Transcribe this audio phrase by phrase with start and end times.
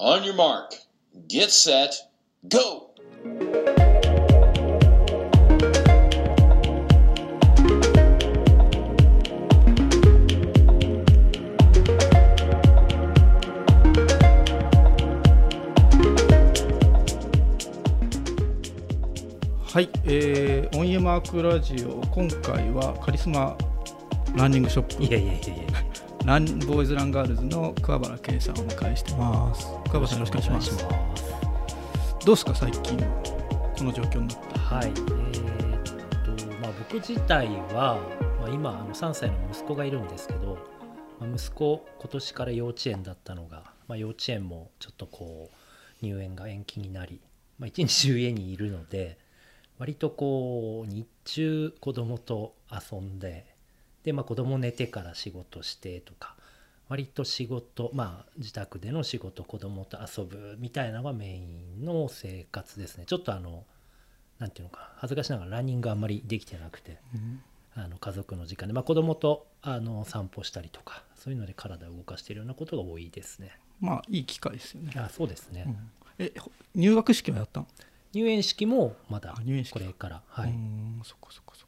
[0.00, 0.74] On your mark,
[1.26, 1.92] get set,
[2.48, 2.92] go!
[19.64, 23.58] はい、えー、オンエマークラジオ今回はカリスマ
[24.36, 25.02] ランニングショップ。
[25.02, 25.87] いやいやいやいや
[26.28, 29.66] ランボーイズランガールズの桑原圭さんをお迎えしてます。
[29.84, 30.84] 桑原さんよろしくお願いします。
[30.84, 31.24] ます
[32.26, 34.58] どうですか最近この状況になって。
[34.58, 34.88] はい。
[34.88, 37.98] えーっとまあ僕自体は、
[38.42, 40.58] まあ、今あの3歳の息子がいるんですけど、
[41.18, 47.22] まあ、息子今年から幼稚園だったのが、まあ、幼稚園もちょっとこう入園が延期になり、
[47.58, 49.16] まあ、一日中家にいるので
[49.78, 53.56] 割とこう日中子供と遊んで
[54.04, 56.34] で、まあ、子供寝てから仕事してとか
[56.88, 63.04] 割と仕事まあ自宅での仕事子供と遊ぶみたいなのがメインの生活ですね。
[63.06, 63.64] ちょっとあの
[64.38, 66.98] なんていうのか恥ずかしながらランニングあんまりできてなくて
[67.74, 73.58] あの家族の時間で、まあ、子供とあの散歩したりとかそういうので体を動かしているようなことが多いですね。
[73.80, 75.90] まあいい機会ですよね、あそうですね、うん。
[76.18, 77.66] えほ入学式はやったの
[78.12, 79.34] 入園式もまだ
[79.70, 80.54] これからはい、
[81.04, 81.67] そっかそっかそっ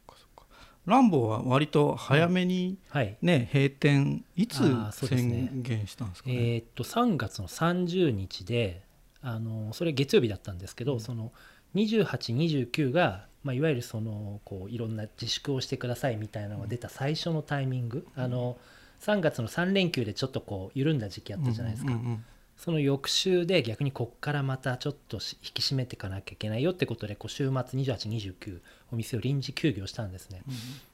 [0.85, 3.17] ランボーは割と早めにはい。
[3.21, 4.59] ね、閉店いつ
[4.91, 6.35] 宣言したんですかね？
[6.35, 8.81] えーっと3月の30日で
[9.21, 10.99] あのそれ月曜日だったんですけど、うん。
[10.99, 11.31] その
[11.75, 18.57] 2829が、まあ、いわゆるそのこういろんな自粛をしてくださいみたいなのが出た最初のタイミング、あの
[19.01, 22.25] 3月の3連休でちょっとこう緩んだ時期あったじゃないですか、うんうんうん。
[22.57, 28.59] その翌週で逆にこっからまたちょっとし引き締めていかなきゃいけないよってことでこう週末2829
[28.91, 30.41] お店を臨時休業したんですね。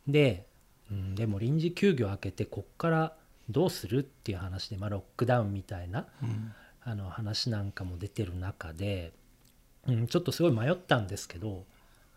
[0.08, 0.46] で、
[0.92, 3.14] うん、でも臨時休業明けてこっから
[3.50, 6.54] どうするっていう話で、まあ、ロックダウンみたいなうん。
[6.90, 9.12] あの話なんかも出てる中で、
[9.88, 11.66] うん、ちょっとすごい迷ったんですけど、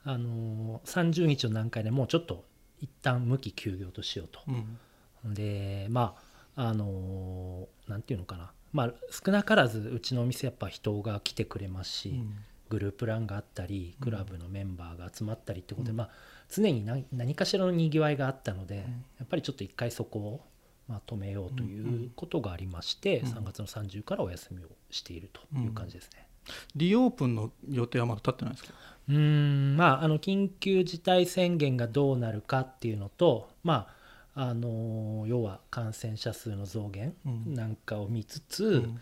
[0.04, 2.44] あのー30日の段階でもうちょっと
[2.80, 4.40] 一旦無期休業としようと。
[4.46, 5.34] うん。
[5.34, 6.14] でま
[6.54, 8.52] ああのーなんていうのかな。
[8.72, 12.36] まあ少なからずうちのお店やっぱ人が来てくれますし、うん
[12.70, 14.04] グループランがあったりうん。
[14.04, 15.96] クラブのメンバーが集まったりってことで、うん。
[15.98, 16.10] まあ、
[16.48, 18.78] 常に何何かしらのにぎわいがあったので、ん。
[18.78, 18.84] や
[19.24, 20.40] っぱりちょっと一回そこを、
[20.88, 23.28] まあ、止めようというんううことがありまして、うん。
[23.28, 26.26] 3月の30からお休みをしているという感じですね。
[26.74, 28.74] リオープンの予定はまだ立ってないですか？
[29.08, 33.88] うーんまああの緊急事態宣言がどうなるかっていうのとま
[34.34, 37.54] ああの要は感染者数の増減うん。
[37.54, 39.00] なんかを見つつ、うん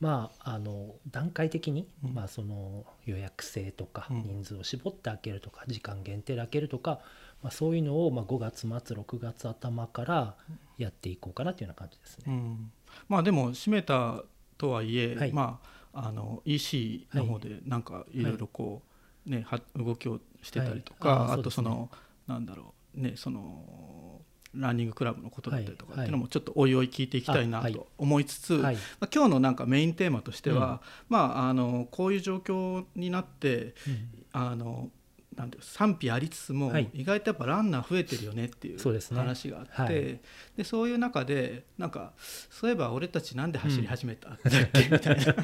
[0.00, 2.14] まああの段階的に、うん。
[2.14, 4.22] まあ、その予約制とかうん。
[4.22, 7.00] 人数を絞って開けるとか、時間限定で開けるとか、
[7.42, 10.34] まあ、そういうのを、まあ、5月末6月頭から
[10.78, 12.24] やっていこうかなというような感じですね。
[12.28, 12.72] うん。
[13.08, 14.22] まあでも閉めた
[14.56, 15.32] とはいえ、はい。
[15.32, 15.60] ま
[15.92, 18.22] ああの EC の方でなんかい。
[18.22, 18.82] ろいろこ
[19.26, 21.18] う、ねは動きをしてたりとか、はい。
[21.18, 21.90] あーあとその
[22.26, 24.19] なんだろうねその
[24.54, 28.74] ランニングクラブのことだったりとかはいっていうのもちょっとおいおい聞いていきたいなと思いつつ、はい。
[28.74, 34.08] まあ、今日のなんかメインテーマとしては、まああのこういう状況になってうん。
[34.32, 34.90] あの
[35.36, 36.90] なんていう賛否ありつつも、はい。
[36.92, 38.78] 意外とやっぱランナー増えてるよねっていう
[39.14, 40.20] 話があってはい。
[40.56, 44.40] でそういう中でなんかそういえば俺たちなんで走り始めたんだっ
[44.72, 45.34] け、みたいな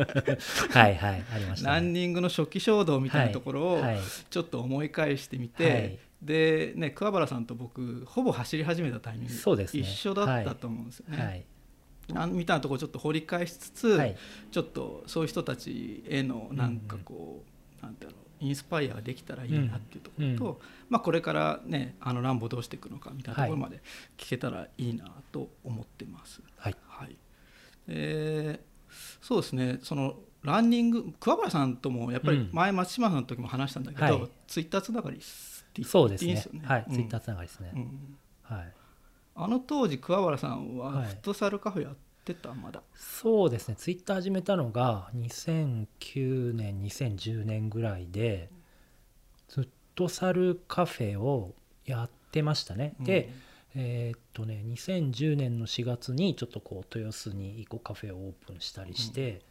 [0.70, 1.24] はいはい。
[1.34, 2.00] ありました、ランね。
[2.00, 3.98] ニングの初期衝動みたいなところをはい。
[4.28, 9.38] ちょっと思い返してみて、はいでね桑原さんと僕ほぼ走り始めたタイミングね。
[9.80, 11.24] 一緒だったと思うんですよね。
[11.24, 11.44] はい。
[12.14, 14.16] あみたいなところをちょっと掘り返しつつ、はい。
[14.50, 17.44] ちょっとそういう人たちへのなんかこ
[17.80, 20.56] う、なんだろうインスパイアができたらいいなっていうところと、うんうん。
[20.88, 23.80] まあ、これからねあのランボどうしていくのかみたいなところまで
[24.16, 26.42] 聞けたらいいなと思ってます。
[26.56, 26.76] はい。
[26.86, 27.16] はい。
[27.88, 28.76] えー
[29.20, 29.78] そうですね。
[29.82, 34.30] そのランニング桑原さんともやっぱり前松島さんの時も話したんだけど、はい。
[34.46, 35.20] ツイッターつながり
[35.82, 36.26] って言そうですね。
[36.26, 36.60] っていいんですよね。
[36.64, 36.94] はい、うん。
[36.94, 38.16] ツイッターつながりですね、うん。
[38.42, 38.72] はい。
[39.34, 41.06] あの当時桑原さんははい。
[41.08, 42.54] フットサルカフェやってた？
[42.54, 42.82] まだ。
[42.94, 43.76] そうですね。
[43.76, 48.50] ツイッター始めたのが2009年2010年ぐらいで
[49.48, 51.54] フットサルカフェを
[51.84, 53.30] やってましたね、で
[53.74, 59.42] えーっとね2010年の4月にちょっとこう豊洲にイコカフェをオープンしたりして、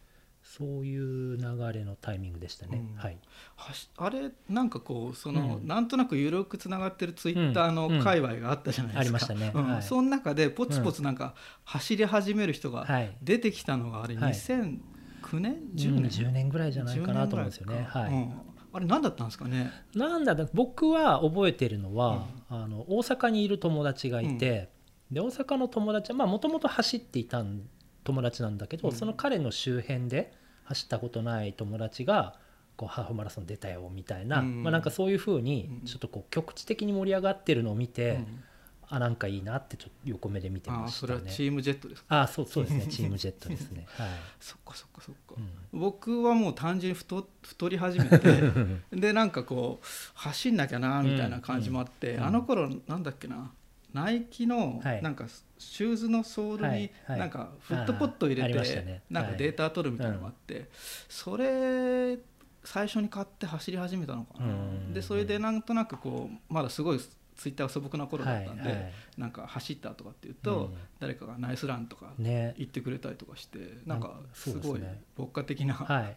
[0.46, 2.96] そういう流れのタイミングでしたね、うん。
[2.96, 3.18] はい。
[3.56, 5.66] はしあれなんかこうその、うん。
[5.66, 8.00] なんとなく緩くつながってるツイッターのうん。
[8.02, 9.52] 界隈があったじゃないですか、ありましたね。
[9.54, 9.68] うん。
[9.68, 9.82] はい。
[9.82, 11.34] その中でポツポツなんか
[11.64, 17.88] 走り始める人がはい出てきたのがあれはい2009年、10うん年、10年ぐらいじゃないかなと思うんですよね。
[17.92, 18.28] 10はい。
[18.72, 19.72] あれ何だったんですかね？
[19.94, 24.70] なんだ僕は覚えてるのは、あの大阪にいる友達がいて、
[25.10, 27.62] で大阪の友達はもともと走っていたん
[28.06, 28.94] 友達なんだけど、うん。
[28.94, 30.32] その彼の周辺で
[30.64, 32.34] 走ったことない友達が
[32.76, 34.62] こうハーフマラソン出たよみたいな、うん。
[34.62, 35.86] まあ、なんかそういうふうにうん。
[35.86, 38.42] ちょっとこう局地的に盛り上がってるのを見て、うん。
[38.88, 41.14] あなんかいいなってちょっと横目で見てあましたね。
[41.14, 41.36] あそれは。
[41.36, 42.20] チームジェットですか？
[42.22, 42.86] あそうそうですね。
[42.86, 43.84] チームジェットですね。
[43.88, 44.08] はい。
[44.38, 45.80] そっかそっかそっか、うん。
[45.80, 48.42] 僕はもう単純に太太り始めて
[48.96, 52.24] でなんかこう走んなきゃなみたいな感じもあって、うん。
[52.26, 53.50] あの頃なんだっけな？
[53.92, 55.02] ナイキのはい。
[55.02, 55.24] なんか
[55.58, 60.68] シューズのソールになんかフットポット入れてなんかデータ取るみたいなのがあって
[61.08, 62.18] それ
[62.64, 64.46] 最初に買って走り始めたのかな。
[64.46, 67.00] うんでそれでなんとなくこうまだすごい
[67.36, 68.76] ツイッターが素朴な頃だったんはいはい。
[68.76, 70.74] でなんか走ったとかっていううとん。
[70.98, 72.54] 誰かがナイスランとかね。
[72.58, 75.02] 言ってくれたりとかしてなんかすごいね。
[75.16, 76.16] 牧歌的なはい、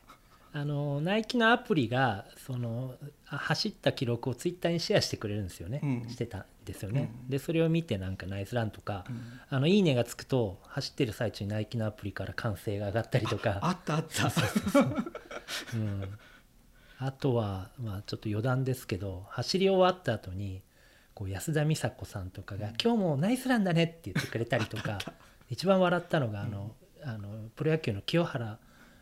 [0.51, 2.95] あのナイキのアプリがその
[3.27, 6.09] あ走った記録をツイッターにシェアしてくれるんですよね、うん。
[6.09, 7.29] してたんですよね、うん。
[7.29, 9.21] でそれを見てなんかナイスランとか、うん。
[9.49, 13.59] あのいいねがつくと走ってる最中にナイキのアプリから歓声が上がったりとか。
[13.61, 14.31] あったあった。
[15.75, 16.03] うん、
[16.97, 20.63] あとは、まあ、ちょっと余談ですけど走り終わった後に
[21.13, 24.99] こう安田美沙子さんとかが「今日もナイスランだね」って言ってくれたりとか
[25.49, 28.59] 一番笑ったのがあの、あのプロ野球の清原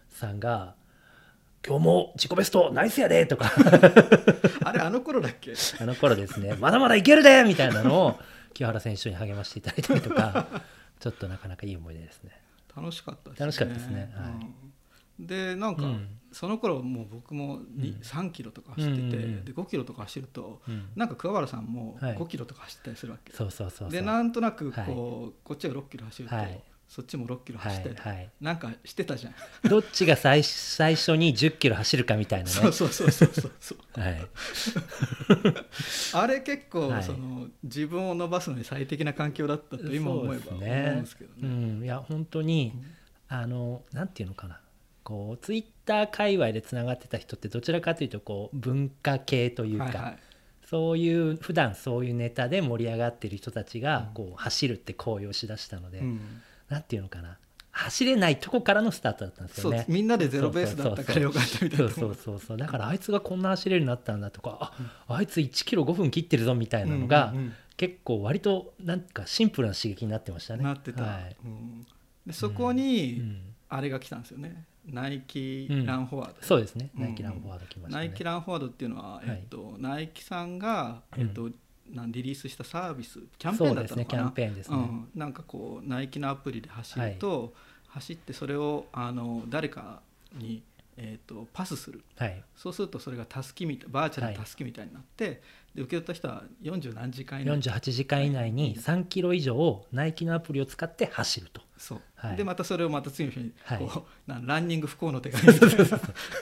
[0.10, 0.76] さんが
[1.68, 3.52] 「今日も自己ベストナイスやで!」とか。
[4.64, 5.54] あれあの頃だっけ？
[5.80, 8.20] あの頃ですね「まだまだいけるで!」みたいなのを
[8.54, 10.48] 清原選手に励ましていただいたりとか。
[11.00, 12.32] ちょっとなかなかいい思い出ですね。
[12.76, 14.12] 楽しかったです楽しかったですね。
[14.16, 14.32] はい。
[15.20, 15.28] うん。
[15.28, 16.10] でなんか、うん。
[16.32, 18.00] その頃もう僕もにうん。
[18.02, 20.90] 3キロとか走ってて、で5キロとか走るとうん。
[20.96, 22.16] なんか桑原さんもはい。
[22.18, 23.92] 5キロとか走ったりするわけ、そうそうそうそう。
[23.92, 24.86] でなんとなくはい。
[24.88, 28.30] こう、こっちが6キロ走ると、はいそっちも6キロは走ったりとか、いはい。
[28.40, 29.34] なんかしてたじゃん、
[29.70, 32.52] どっちが最最初に10キロ走るかみたいなね。
[32.52, 33.52] そうそうそうそうそう。
[33.60, 34.28] そうはい、
[36.14, 37.04] あれ結構、はい。
[37.04, 41.50] その自分を伸ばすのに最適な環境だったと今思えば思うんでですけどうね。
[41.50, 42.74] ん、いや本当に
[43.28, 44.62] あのなんていうのかな。
[45.04, 50.18] こうツイッター界隈でつながってた人ってどちらかというとこう文化系というか、はいはい。
[50.66, 54.14] そういう普段そういうネタで盛り上がってる人たちがうん。
[54.14, 57.38] こう走るって行為をしだしたので、うんなんていうのかな。
[57.72, 59.86] 走れないとこからのスタートだったんですそうよね。
[59.88, 61.92] みんなでゼロベースだったからよかったみたいな。
[61.92, 62.58] そうそうそう。
[62.58, 64.74] だからあいつがこんな走れるようになったんだとか
[65.08, 70.64] ああいつ1キロ5分切ってるぞみたいなのが、うんうん結構割となんかシンプルな刺激になってましたね。
[70.64, 71.36] なってた、はい。
[71.46, 71.86] うん。
[72.26, 73.54] でそこうにん。
[73.70, 74.66] あれが来たんですよね。
[74.88, 75.86] ナイキうん。
[75.86, 77.04] ランフォワード、そうですね、うん。
[77.04, 78.08] ナイキランフォワード来ましたね。
[78.08, 79.30] ナイキランフォワードっていうのは、い。
[79.30, 81.22] えっと、ナイキさんが、うん。
[81.22, 81.52] えっと
[81.92, 83.96] なんリリースしたサービスキャンペーンだったのかな？
[83.96, 84.78] そうですねキャンペーンですね。
[84.78, 87.54] うん、なんかこうナイキのアプリで走ると、
[87.88, 90.02] 走ってそれをあの誰か
[90.34, 90.62] に、
[90.98, 92.04] えっとパスする。
[92.18, 95.42] はい、そうするとそれがたすきみたいバーチャルのたすきみたいになって、
[95.76, 97.60] で受け取った人は40何時間以内。
[97.60, 101.62] 48時間以内に3キロ以上ナイキのアプリを使って走ると。
[101.78, 102.36] そう、はい。
[102.36, 103.78] でまたそれをまた次の人にはい。
[103.80, 105.48] こう、なんランニング不幸の手紙。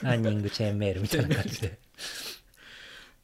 [0.02, 1.78] ランニングチェーンメールみたいな感じで。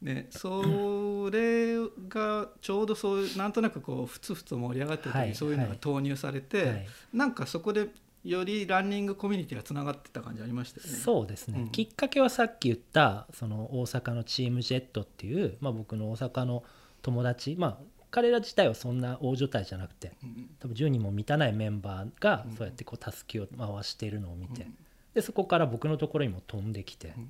[0.03, 1.77] ね、それ
[2.09, 6.87] がちょうどそういうなんとなくこうふつふつ盛り上がってる時にはいそういうのが投入されて、はい。
[7.13, 7.87] なんかそこで
[8.25, 10.93] よりランニングコミュニティがつながってた感じありましたよね。
[10.93, 11.69] そうですね、うん。
[11.69, 16.63] きっかけはさっき言ったその大阪のチームジェットっていう、まあ、僕の大阪の
[17.01, 17.77] 友達まあ
[18.11, 24.75] 彼ら自体はそんな大所帯じゃなくてうん多分10人も満たないメンバーがうんそうやってこうたすきを回しているのを見て、うん
[25.13, 27.29] でそこから僕のところにも飛んできて、うん。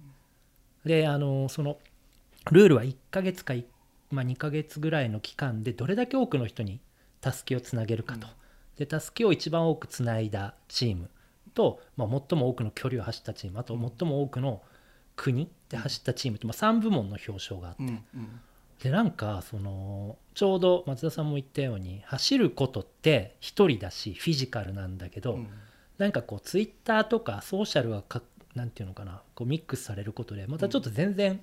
[0.86, 1.78] であのその
[2.52, 3.54] ルールは1ヶ月か、
[4.12, 6.80] まあ、2ヶ月ぐらいの期間でどれだけ多くの人に
[7.22, 8.28] たすきをつなげるかと、
[8.78, 11.10] でたすきを一番多くつないだチーム
[11.54, 14.62] と、まあ、最も多くの距離を走ったチームあと最も多くの
[15.16, 18.40] 国で走ったチームって、まあ、3部門の表彰があって、うんうん。
[18.82, 25.48] でなんかそのちょうど松田さんも言ったように走ることって1人だしフィジカルなんだけど、うん。
[25.98, 28.22] なんかこうツイッターとかソーシャルがか
[28.56, 31.40] なんていうのかなこうミックスされることでまたちょっと全然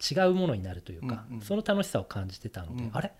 [0.00, 1.42] 違うものになるというか、うんうん。
[1.42, 2.90] その楽しさを感じてたので、うん。
[2.92, 3.12] あれ？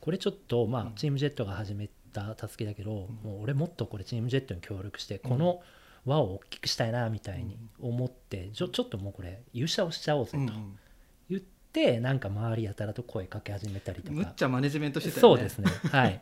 [0.00, 0.94] これちょっとまあうん。
[0.94, 2.94] チームジェットが始めたたすきだけど、ん。
[2.94, 5.60] もう俺もっとこれチームジェットに協力してこの
[6.04, 10.52] 輪を大きくしたいなみたいに思ってちょちょっともうこれ優勝しちゃおうぜと
[11.28, 14.12] 言って、なんか周りやたらと声かけ始めたりとか。
[14.12, 15.38] むっちゃマネジメントしてたよね。
[15.38, 15.70] そうですね。
[15.90, 16.20] はい。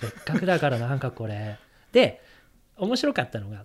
[0.00, 1.58] せっかくだからなんかこれ。
[1.92, 2.22] で
[2.76, 3.64] 面白かったのが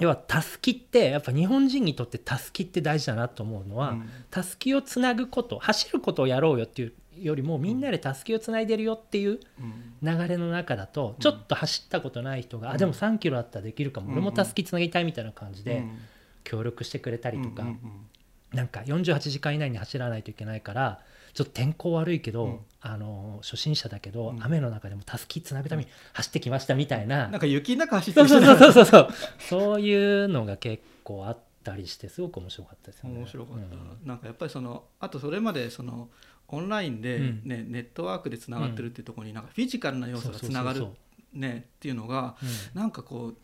[0.00, 4.10] 要はたすきってやっぱ日本人にとってたすきって大事だなと思うのはうん。
[4.30, 9.94] たすきをつなぐこと走ることをやろうよっていうよりもみんなでたすきをつないでるよっていううん。
[10.02, 11.14] 流れの中だとうん。
[11.20, 12.74] ちょっと走ったことない人が、うん。
[12.74, 14.12] あでも3キロあったらできるかも、うん。
[14.14, 15.98] 俺もたすきつなぎたいみたいな感じでうん。
[16.42, 21.00] 協力してくれたりとか、うなんか48時間以内に走らないといけないから
[21.34, 24.42] ちょっと天候悪いけど、うんあの初心者だけど、うん。
[24.42, 29.08] 雨の中でもたすきつなぐために走ってきましたみたいな、なんか雪の中走ってそうる人そうそうそうそう。
[29.38, 33.18] そういうのが結構あったりしてすごく面白かったですよね。
[33.18, 34.08] 面白かった、うん。
[34.08, 36.08] なんかやっぱりそのあとそれまでその
[36.48, 37.42] オンラインで、うん。
[37.44, 40.86] ねネットワークでつながってるっていうところになんかフィジカルな要素がつながる
[41.34, 43.36] ねっていうのがそうなんかこう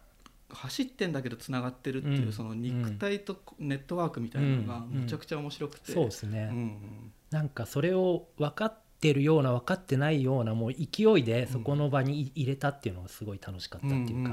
[0.48, 2.32] 走ってんだけどつながってるっていう、うん。
[2.32, 5.00] その肉体とネットワークみたいなのがうん。
[5.02, 7.12] むちゃくちゃ面白くて、そうですね、うん。
[7.30, 14.32] なんかそれを分かってるような分かってないようなもう勢いでそこの場に入れたっていうのがすごい楽しかったっていうか、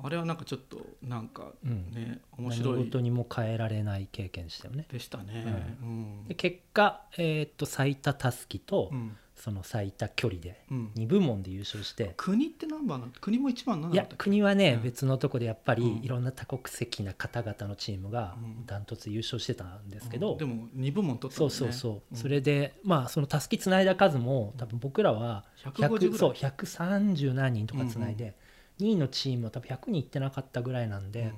[0.00, 1.90] あれはなんかちょっとなんかうん。
[1.92, 2.84] ね、面何白い。
[2.84, 4.86] 事にも変えられない経験でしたよね。
[4.90, 5.76] でしたね。
[5.82, 6.24] うん。
[6.28, 10.90] で結果、えーっと最多たすきと、うんその最多距離でうん。
[10.96, 14.24] 2部門で優勝して、国って何番なの国も一番なんいやだったっけ？
[14.24, 14.82] 国はね、うん。
[14.82, 16.04] 別のとこでやっぱりうん。
[16.04, 18.66] いろんな多国籍な方々のチームがうん。
[18.66, 20.38] ダントツ優勝してたんですけど、うん。
[20.38, 21.54] でも2部門取ったそもんね。
[21.54, 22.16] うそうそう、うん。
[22.16, 28.36] それでまあそのたすきつないだ数も多分僕らは150ぐら100いそう130何人とかつないで、
[28.80, 31.32] 2位のチームは多分100人いってなかったぐらいなんで、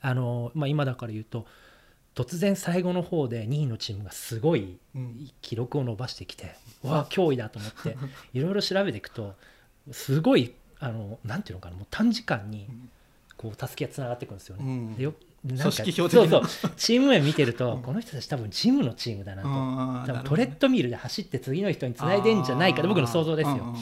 [0.00, 1.46] あのまあ、今だから言うと
[2.16, 5.02] 突然最後の方で2位のチームがすごいうん。
[5.02, 7.96] うん記録を伸ばしてきて、わあ脅威だと思って
[8.34, 9.36] いろいろ調べていくと
[9.92, 12.66] すごいあのなんていうのかなもう短時間に
[13.36, 14.64] こうたすきがつながっていくんですよね。
[14.64, 14.96] うん。
[14.96, 16.28] でよなんか組織票的な。
[16.28, 16.70] そうそう。
[16.76, 17.82] チーム名見てると、うん。
[17.82, 19.42] この人たち多分ジムのチームだな
[20.06, 23.54] と、多分トレッドミルで走って次の人につないでんじゃないか僕の想像ですよ。
[23.54, 23.74] うんうん。
[23.74, 23.78] っ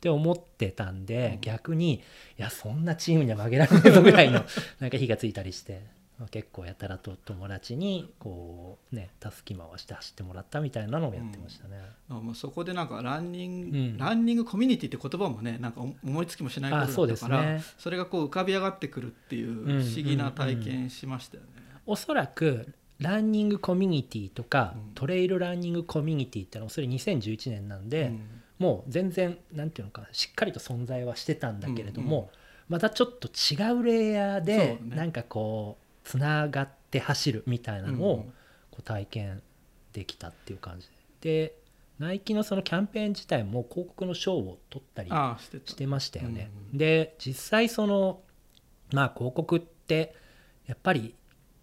[0.00, 1.40] て思ってたんで、うん。
[1.40, 2.00] 逆にい
[2.36, 4.44] やそんなチームには負けられないぞぐらいの
[4.80, 5.82] なんか火がついたりして、
[6.18, 11.78] まあ結構やたらと友達にこうねたすき回して走ってもらったみたいなのをやってましたね。
[12.08, 13.96] あもうそこでなんかランニング、うん。
[13.98, 17.62] ランニングコミュニティって言葉もねなんか思いつきもしないことだからね。
[17.78, 21.48] それがこう浮かび上がってくるっていう不思議な体験しましたよね。
[21.84, 24.94] おそらくランニングコミュニティとか、うん。
[24.94, 28.12] トレイルランニングコミュニティってのはそれ2011年なんで、
[28.58, 32.28] もう全然なんていうのかなしっかりと存在はしてたんだけれども、うんうん
[32.68, 34.96] またちょっと違うレイヤーで、ね。
[34.96, 38.32] なんかこうつながって走るみたいなのを、うん
[38.70, 39.42] こう体験
[39.94, 40.88] できたっていう感じ。
[40.88, 41.54] でで
[41.98, 45.10] ナイキのそのキャンペーン自体も広告の賞を取ったり
[45.64, 46.50] してましたよね。
[46.72, 48.20] うんで実際その
[48.92, 50.14] まあ広告って
[50.66, 51.14] やっぱり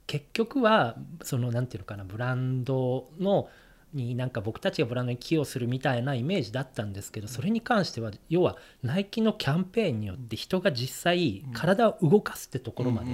[0.07, 3.47] 結局はそのなんていうのかなブランドの
[3.93, 13.11] になんか僕たちがブランドに寄与するみたいなイメージだったんですけどそれに関しては要はナイキのキャンペーンによって人が実際体を動かすってところまで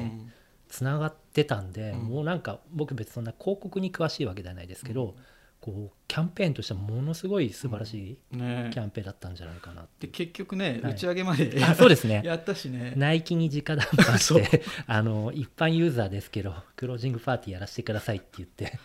[0.69, 1.99] つながってたんで、うん。
[2.03, 5.13] もうなんか僕別にそんな広告に詳しいわけではないですけど、うん。
[5.61, 8.69] こうキャンペーンとしてはものすごい素晴らしいね。
[8.73, 10.93] キャンペーンだったんじゃないかなってで結局ね、はい。
[10.93, 12.21] 打ち上げまであそうですね。
[12.25, 12.93] やったしね。
[12.95, 18.79] ナイキに直談判して あの一般ユーザーですけどクロージングパーティーやらせてくださいって言って。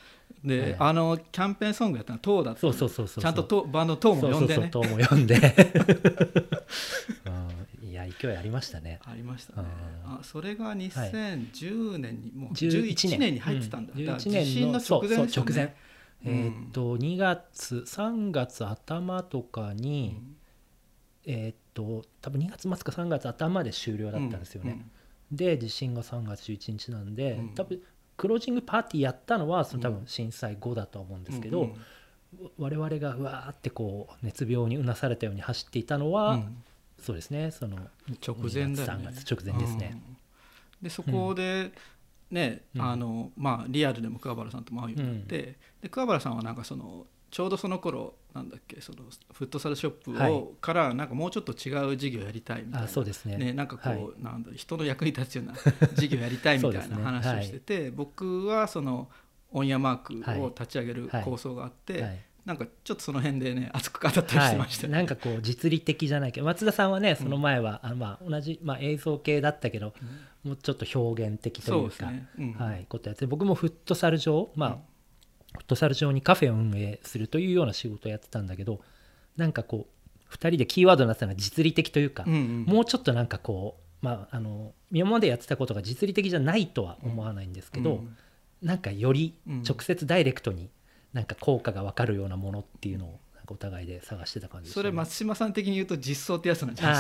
[0.45, 0.77] で、はい。
[0.81, 3.23] あのキャンペーンソングやったの「トーだったそうのそうそうそう。
[3.23, 4.71] ちゃんとトバンドの「トーも呼んでね。
[4.73, 5.35] そうそうそうとも呼んで、
[7.27, 7.64] うん、
[8.09, 9.01] 勢いありましたね。
[9.05, 9.69] ありましたね。
[10.05, 10.13] うん。
[10.15, 13.35] あそれが2010年に、もう11 11年。
[13.35, 14.05] に入ってたんだ,、うん。
[14.05, 15.75] だから11地震の直前
[16.25, 16.65] えうん。
[16.65, 20.21] ーっと2月3月頭とかに、
[21.27, 24.87] えーっと多分2月末か3月頭で終了だったんですよね、
[25.33, 27.49] で地震が3月11日なんで、うん。
[27.55, 27.81] 多分
[28.17, 29.95] クロージングパーティーやったのはその多うん。
[30.01, 31.75] 分震災後だと思うんでですけど、
[32.59, 36.43] 我々がうわーってこう熱病にうなされたように走っていたのは、
[37.05, 37.51] そうですね。
[37.51, 37.77] その
[38.27, 39.09] 直前だよね。
[39.09, 40.17] 2月3月直前ですね、うん。
[40.83, 41.71] でそこで、
[42.31, 42.83] ねうん。
[42.83, 49.01] あのまあリアルでも桑原さんとも会うようになって、で桑原さんはなんかそのちょうどその頃なんだっけその
[49.33, 50.45] フットサルショップを、はい。
[50.63, 53.53] からなんかもうちょっと違う事業やりたいみたいなあそうですね。
[53.53, 54.23] なんかこう、はい。
[54.23, 55.55] なんだ人の役に立つような
[55.95, 59.11] 事業やりたいみたいな 話をしてて、僕はその
[59.51, 61.25] オンヤマークを立ち上げるはい。
[61.25, 69.95] 構想があって、はいなんかちょっとその辺でね熱く語ったりしてましたはい、ね、なんかこう実利的じゃないけど松田さんはねその前は、あのまあ同じ、まあ、映像系だったけど、
[70.43, 72.53] もうちょっと表現的とそいううかね、うん。
[72.53, 74.79] はい、ことやって僕もフットサル場、まあ
[75.57, 78.81] フットサル場にカフェを運営するというような仕事をやってたんだけど
[79.37, 82.65] なんかこう2人でキーワードになってたのは実利的というか、うんうん。
[82.65, 88.17] もうちょっとなんかこう、まあ、あの今までやってたことが実利的じゃないとは思わないんですけど、うん。
[88.63, 89.63] なんかよりうん。
[89.63, 90.71] 直接ダイレクトに
[91.15, 96.91] なんか効果が分かるようなものっていうのをなんかお互いで探してた感じね、それ松島さん的に言うと実装ってやつなんじゃな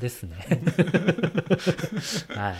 [0.00, 0.30] ですか？
[0.30, 2.32] ですね。
[2.34, 2.54] はい。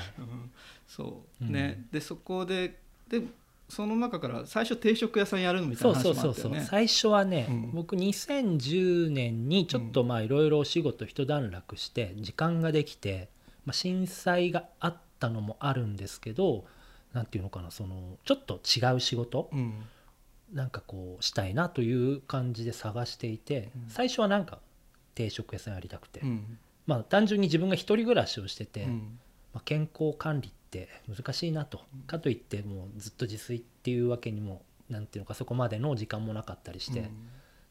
[0.87, 1.53] そう、うん。
[1.53, 3.23] ねでそこでで
[3.69, 7.71] その中から最初定食屋さんやるみたいそうなそうそうそう、話もあったよね最初はね、うん。
[7.73, 13.29] 僕2010年にちょっとまあいろいろお仕事一段落して時間ができて、
[13.65, 16.65] まあ、震災があったのもあるんですけど
[17.13, 19.75] なんていうのかなそのちょっと違う仕事うん
[20.53, 23.89] なんかこうしたいなという感じで探していて、うん。
[23.89, 24.59] 最初はなんか
[25.15, 26.59] 定食屋さんやりたくて、うん。
[26.87, 29.19] まあ単純に自分が一人暮らしをしてて、うん。
[29.55, 31.81] まあ、健康管理っって難しいなと。
[32.07, 37.11] かといってもうずっと自炊っていうわけにもなんていうのかそこまでの時間もなかったりして、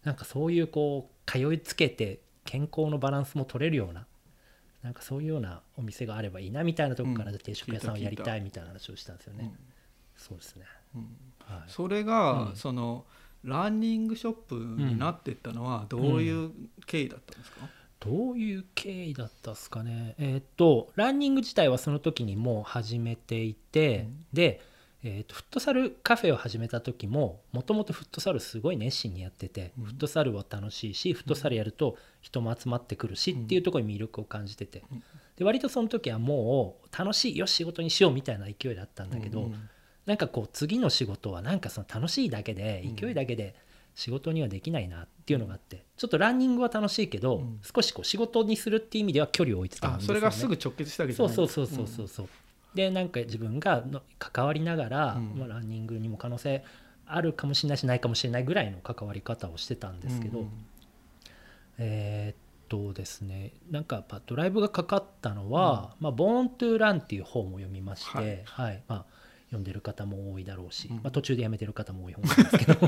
[0.03, 4.05] なんかそういうこう通いつけて健康のバランスも取れるような
[4.83, 7.37] なんかそういうようなお店があればいいなみたいなところからうん。
[7.39, 9.51] 定食屋さんをやりたたいみたいな話をしたんですよね。
[10.21, 11.01] そうですね、うん。
[11.39, 12.55] はい、それが、うん。
[12.55, 13.05] その
[13.43, 16.51] ランニングショップになっていったのはどういう
[16.85, 17.67] 経緯だったんですか、
[17.99, 20.13] どういう経緯だったっすかね。
[20.19, 24.25] えーっとランニング自体はその時にもう始めていて、うん。
[24.31, 24.61] で、
[25.03, 29.85] えーっとフットサルカフェを始めた時ももともとフットサルすごい熱心にやってて、うん。
[29.85, 35.03] フットサルは楽しいしフットサルやると人も集まってくるし、っていうところに魅力を感じてて、うん。
[35.35, 39.69] で割とその時はもう楽しいよし仕事にしようみたいな勢いだったんだけど、うん
[40.05, 42.95] なんかこう次の仕事はなんかその楽しいだけでうん。
[42.95, 43.55] 勢いだけで
[43.93, 52.29] 仕事にはできないなっていうのがあってちょっとランニングは楽しいけど、うん少しこう仕事にするっていう意味では距離を置いてたんあですよ、ね、それがすぐ直結したわけじゃないそうそうそうそうそうそう。
[52.73, 55.39] でなんか自分がの関わりながら、うん。
[55.39, 56.63] まあ、ランニングにも可能性
[57.05, 60.49] あるかもしれないしないかもしれないぐらいの関わり方をしてたんですけど、うん。
[61.77, 62.35] えーっ
[62.69, 68.79] とですねなんかやっぱドライブがかかったのは「まあ、ボーントゥーランっていう本を読みまして、ははいい。
[68.87, 69.05] まあ、
[69.51, 70.95] 読んでる方も多いだろうし、うん。
[70.97, 72.79] まあ、途中でやめてる方も多い本なんですけど、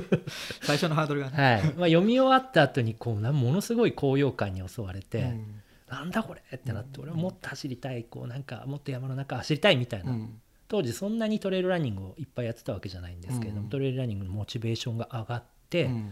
[0.62, 1.62] 最初のハードルがね、はい。
[1.62, 5.62] まあ、読み終わった後にこうなものすごい高揚感に襲われて、うん。
[5.88, 10.40] なんだこれってなってうん俺はもっと走りたいこうなんかもっと山の中走りたいみたいな、うん。
[10.66, 13.68] 当時そんなにトレイルランニングをいっぱいやってたわけじゃないんですけれども、うん。
[13.68, 16.10] トレイルランニングのモチベーションが上がって、うん。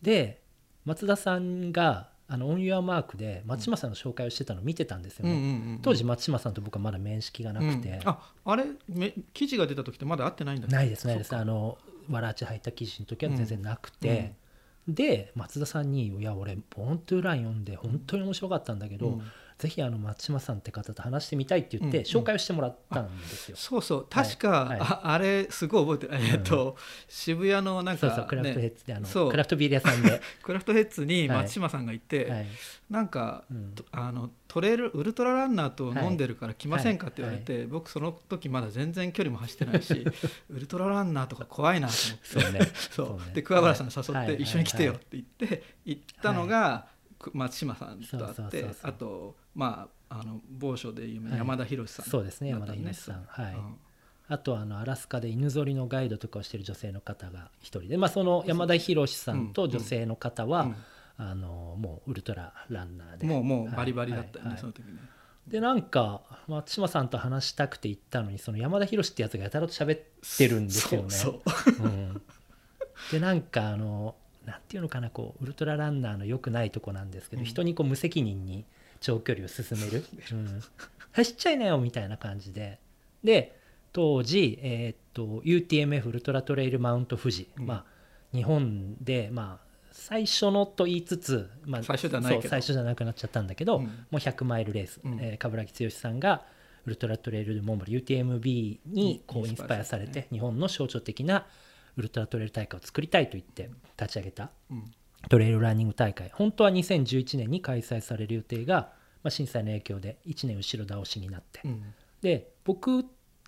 [0.00, 0.42] で
[0.86, 8.08] 松田さんがあのオンユアマークで松島さんの紹介をしてたのを見てたんですよね、うんうんうん当時松島さんと僕はまだ面識がなくて、うん。
[8.08, 8.64] ああれ？
[8.88, 11.36] め記事が出た時ってまだ会ってないんだないですないです。
[11.36, 11.78] あの
[12.10, 14.32] わらあち履いた記事の時は全然なくて、
[14.88, 19.22] で松田さんに「いや俺ボーントゥーラン読んで本当に面白かったんだけど、うん
[19.58, 23.56] ぜひあの松島さんって方と話してみたい」って言ってうん紹介をしてもらったんですよ。
[23.56, 24.06] そうそう。
[24.08, 24.80] 確か、はい。
[24.80, 26.76] ああれすごい覚えてる、えっと
[27.08, 31.38] 渋谷のなんか、ね、そうそうクラフトヘッズであのクラフトビール屋さんで、 クラフトヘッズにはい。
[31.38, 32.46] 松島さんがいて、はい。
[32.90, 33.72] なんか、うん。
[33.72, 40.06] とあのトレイルウルトラランナーと飲んでるから来ませんかって言われて、僕その時まだ全然距離も走ってないし
[40.50, 41.94] ウルトラランナーとか怖いなと
[42.38, 42.66] 思って。
[42.90, 44.34] そう で桑原さん誘はい。
[44.34, 46.95] って一緒に来てよって言って行ったのが、く
[47.32, 53.24] 松島さんと会ってあとまああの某所で有名山田博さん、そうですね山田宏さん。
[53.26, 53.54] はい。
[53.54, 53.76] うん。
[54.28, 60.74] あとあのアラスカで犬ぞりのガイドとかをしている女性の方が一人で、まあ、その山田博さんと女性の方は、
[61.16, 63.26] あのもうウルトラランナーで。
[63.26, 63.76] もうもうはい。
[63.76, 64.98] バリバリだったよね、はいその時ね。
[65.48, 70.00] でなんか松島さんと話したくて行ったのにその山田博ってやつがやたらと喋っ
[70.36, 71.10] てるんですよね。
[71.10, 71.86] そうそう。
[71.86, 72.22] うん。
[73.12, 77.46] でなんかあのなんていうのかなこうウルトラランナーの良くないとこなんですけど、うん。
[77.46, 78.64] 人にこう無責任に
[79.00, 80.62] 長距離を進める、うん。
[81.12, 82.78] 走っちゃいなよみたいな感じで。
[83.24, 83.58] で
[83.92, 87.66] 当時、えーっと UTMF ウルトラトレイルマウント富士、うん。
[87.66, 87.84] まあ
[88.32, 93.84] 日本でまあ最初のと言いつつ、まあ、最初じゃない最初じゃなくなっちゃったんだけど、うん。
[93.84, 95.18] もう100マイルレース、うん。
[95.20, 96.42] えー冠城剛さんが
[96.84, 101.46] ウルトラトレイルモンブラ UTMB にこううんインスパイアされインスパイアされて日本の象徴的な
[101.96, 104.84] ウルトラトレイル大会を作りたいと言って立ち上げたうん。
[105.28, 106.30] トレイルランニング大会。
[106.32, 111.82] 本当は2011年に開催される予定が、まあ、震災の影響で1年後ろ倒しになって、うん。
[112.20, 113.04] で僕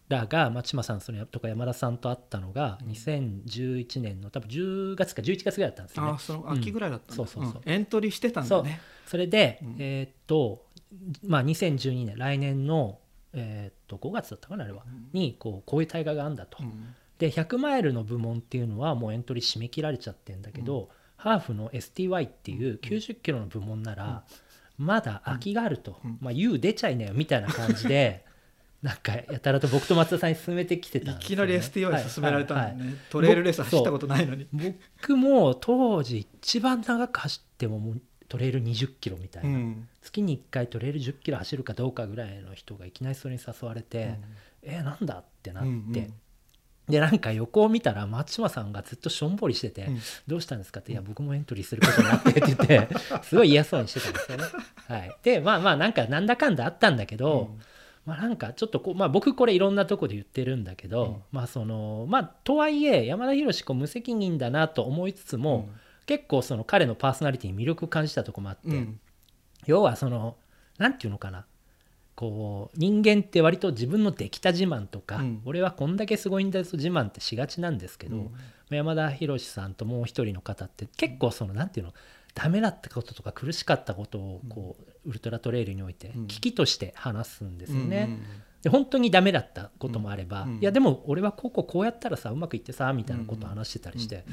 [0.09, 6.11] らが松島さんそのとか山田さんと会ったのが2011年の多分10月か11月ぐらいだったんですよね。
[6.11, 7.55] ああその秋ぐらいだったそうそうそう。
[7.55, 7.71] ん。
[7.71, 8.81] エントリーしてたんだね。
[9.07, 10.65] それで、うんえーっと
[11.27, 12.99] まあ2012年来年の、
[13.35, 24.25] えーっと5月だったかなあれは、にこうこういう大会があるんだと、うんで100マイルの部門っていうのはもうエントリー締め切られちゃってんだけど、ハーフの STY っていう90キロの部門なら、
[24.79, 26.19] まだ空きがあると、うん。
[26.21, 28.25] まあ U 出ちゃいなよみたいな感じで
[28.83, 32.81] なんかやたらと僕と松田さんに勧めてきてたね、いきなり STY 勧められたんだよね、はい。
[32.81, 32.89] はい。
[32.91, 34.47] はいトレイルレース走ったことないのに。
[35.01, 39.89] 僕も当時一番長く走ってももうトレイル20キロみたいな、うん。
[40.01, 44.21] 月に1回トレイル10キロ走るかどうかぐらいの人がいきなりそれに誘われて、
[44.63, 46.15] えなんだってなって、うんうん
[46.89, 50.01] でなんか横を見たら松島さんがずっとしょんぼりしてて「うん。
[50.27, 52.89] どうしたんですか?」って「いや僕もエントリーすることになって」って言って
[53.23, 54.45] すごい嫌そうにしてたんですよね。
[54.87, 57.57] はい、でまあまあなんかなんだかんだあったんだけど、
[58.07, 61.17] まあなんかちょっとこう、まあ、僕これいろんなとこで言ってるんだけど、うん。
[61.31, 65.69] まあそのまあとはいえ山田博こう無責任だなと思いつつも、
[66.07, 69.01] 結構その彼のパーソナリティに魅力を感じたとこもあって、うん。
[69.67, 70.37] 要はその
[70.79, 71.45] なんていうのかな
[72.19, 75.43] こう人間って割と自分のできた自慢とか、うん。
[75.45, 78.31] 俺はこんだけすごいんだぞ自慢ってしがちなんですけど、うん。
[78.71, 81.95] 山田博さんともう一人の方って結構そのなんていうの
[82.35, 86.27] ダメだったこととか苦しかったことをこう、ウルトラトレイルにおいてうん。
[86.27, 88.19] 危機として話すんですよね。
[88.63, 94.25] で本当にダメだったこともあれば、いやでも俺はこうこうこうやったらさうまくいってさみたいなことを話してたりして、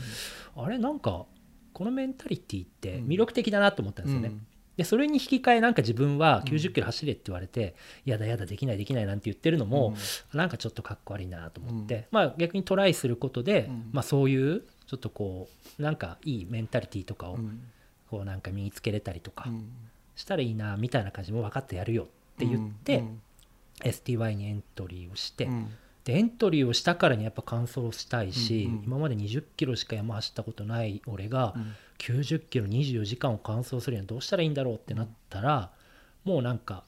[0.55, 1.27] あれなんか
[1.71, 4.31] このメンタリティって魅力的だなと思ったんですよね。
[4.77, 9.95] でそれに引き換えなんか自分は90キロ走れって言われて、やだやだできないできないなんて言ってるのも、
[10.33, 13.89] なんかちょっとかっこ悪いなと思って、まあ逆にトライすることで、うん。
[13.93, 15.47] まあそういうちょっとこ
[15.79, 17.61] うなんかいいメンタリティとかをうん。
[18.09, 19.69] こうなんか身につけれたりとかうん。
[20.15, 22.05] したらいいなみたいな感じも分かってやるよっ
[22.37, 23.03] て言って、
[23.81, 25.69] STY にエントリーをして、うん。
[26.03, 28.83] でエントリーをしたからにやっぱ完走したいし、うんうん。
[28.85, 35.71] 今まで20キロしか山走ったことない俺が、うん90キロ24時間を完走するにはどうしたらいいんだろうってなったら、
[36.23, 36.83] もうなんか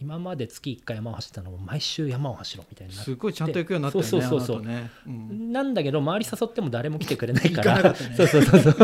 [0.00, 4.90] 今まで月1回山を走ったのを毎週山を走ろうみたいになすごいちゃんと行くようになったよねそうそうそうね。
[5.06, 5.52] うん。
[5.52, 7.94] なんだけど周り誘っても誰も来てくれないから。
[7.94, 8.74] そうそうそうそう。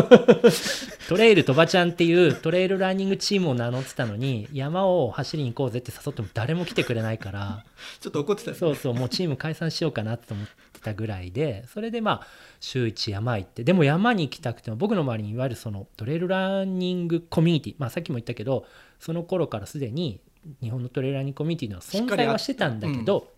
[1.09, 7.65] トレイルとばちゃんっていうトレイルランニングチームを名乗ってたのに山を走りに行こうぜって誘っても誰も来てくれないから。
[8.01, 8.59] ちょっと怒ってたよね。
[8.61, 10.47] そうそうもうチーム解散しようかなと思っ
[10.81, 12.27] てたぐらいでそれでまあ
[12.59, 18.65] 週1山行ってでも山に行きたくても僕の周りにいわゆるそのトレイルランニングコミュニティまあさっきも言ったけど
[18.99, 20.21] その頃からすでに
[20.63, 23.29] 日本のトレイルランニングコミュニティのは存在はしてたんだけど、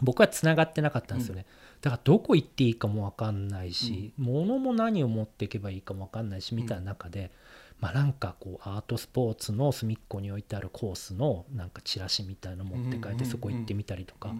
[0.00, 1.46] 僕はつながってなかったんですよね、
[1.80, 7.30] だからどこ行っていいかも分かんないし、物も何を持っていけばいいかも分かんないしみたいな中で、
[7.80, 14.34] まあなんかこうアートスポーツの隅っこに置いてあるコースのなんかチラシみたいなの持って帰ってそこ行ってみたりとか、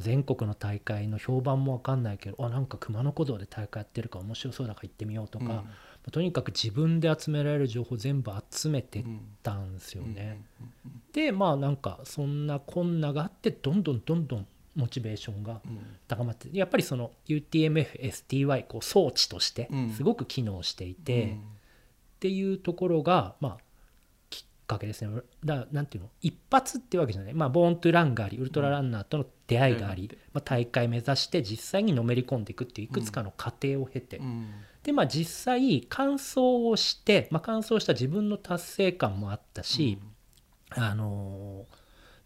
[0.00, 5.64] 全国の大会の評判も分かんないけどあなんか熊野古道で大会やってるから面白そうだから行ってみようとか、ま
[6.06, 9.04] あとにかく自分で集められる情報全部集めてっ
[9.42, 10.40] たんですよね。
[11.12, 15.60] でまあなんかそんなこんながあってどんどんどんどんモチベーションが
[16.06, 19.90] 高まってやっぱりその UTMFSTY こう装置としてうん。
[19.90, 21.38] すごく機能していて、
[22.16, 23.65] っていうところがまあ
[24.66, 25.10] かけですね。
[25.44, 26.10] だからなんていうの？
[26.20, 30.18] 一発ってわけじゃない、まあ、ボーントゥランがありウルトラランナーとの出会いがあり、うん。
[30.32, 34.48] まあ、大会目指して実際にのめり込んでいくっていういくつかの過程を経て、うん。
[34.82, 39.98] でまあ実際完走をして、まあ、完走した自分の達成感もあったし、
[40.70, 41.76] あのー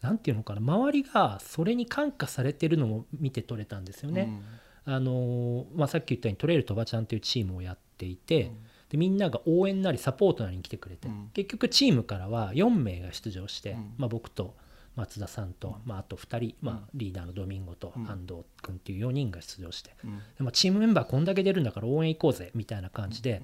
[0.00, 0.60] なんていうのかな。
[0.60, 4.32] 周りがそれに感化されてるのも見て取れたんですよね。
[4.86, 8.50] あのーまあ、さっき言ったようにトレイルとばちゃんというチームをやっていて、
[8.90, 11.30] でみんなが応援なりサポートなりに来てくれて、うん。
[11.32, 13.94] 結局チームからは4名が出場して、うん。
[13.96, 14.54] まあ、僕と
[14.96, 18.10] 松田さんと、まあ、あと2人、まあ、リーダーのドミンゴとうん。
[18.10, 20.18] 安藤君っていう4人が出場して、うん。
[20.38, 23.42] でもチームメンバーこんだけ出るんだから応援行こうぜみたいな感じで、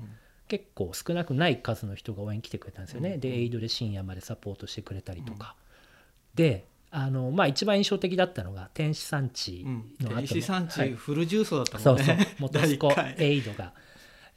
[0.48, 3.20] 結構少なくない数の人が応援来てくれたんですよね、うん。
[3.20, 5.56] でエイドで深夜までサポートしてくれたりとか、
[6.34, 9.64] であのまあ一番印象的だったのが天使産地
[10.00, 10.92] の後の、天使産地はい。
[10.92, 12.06] フル重曹だったそうそう。
[12.06, 13.26] もんね元栖湖第一回。
[13.26, 13.72] エイドが、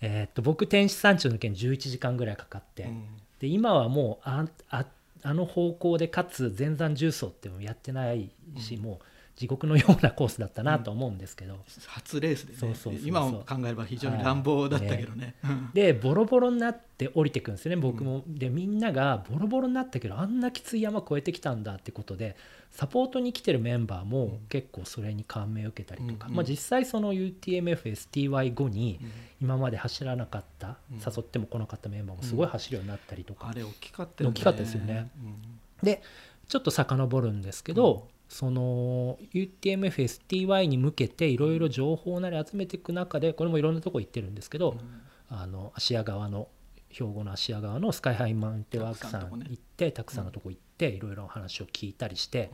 [0.01, 3.03] えーっと僕天使山地を抜けに11時間ぐらいかかって、うん。
[3.39, 4.85] で今はもうああ
[5.21, 9.05] あの方向でかつ全山重曹っていうのもやってないし、もう
[9.39, 12.59] 地獄のようなコースだったなと思うんですけど、初レースでね。
[12.59, 15.35] そうそう今を考えれば非常に乱暴だったけどね。
[15.45, 22.35] うん でボロボロになって降りてくんですよね僕も、でみんながボロボロになったけどあんなきつい山越えてきたんだってことで
[22.69, 29.09] サポートに来てるメンバーも結構それに感銘を受けたりとか、うんまあ、実際その UTMFSTY 後にうん。
[29.41, 30.97] 今まで走らなかった、うん。
[30.97, 34.33] 誘っても来なかったメンバーもすごい走るようになったりとか、あれ大きかったよね。
[34.33, 35.09] 大きかったですよね。
[35.81, 36.01] で
[36.49, 44.77] ちょっと遡るんですけど、その UTMFSTY に向けていろいろ情報なり集めていく中でこれもいろんなとこ行ってるんですけど、
[45.27, 46.47] あの芦屋川の
[46.89, 52.51] 兵庫の芦屋川のスカイハイマウンテンワークさん行ってたくさんのとこ行っていろいろ話を聞いたりして、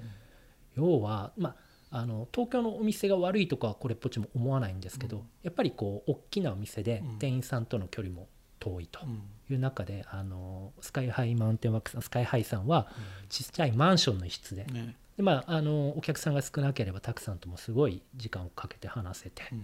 [0.75, 1.55] 要はまあ
[1.91, 5.23] あの東京のお店が悪いとかはこれっぽっちも思わないんですけど、うん。
[5.43, 7.19] やっぱりこう大きなお店でうん。
[7.19, 8.27] 店員さんとの距離も
[8.59, 9.21] 遠いとうん。
[9.49, 12.87] いう中で、あのスカイハイマウンテンワークさんスカイハイさんは
[13.29, 19.63] ちっちゃいマンションの一室で,、ねでまあ、あのお客さんが少なければたくさんともすごい時間をかけて話せて、うん。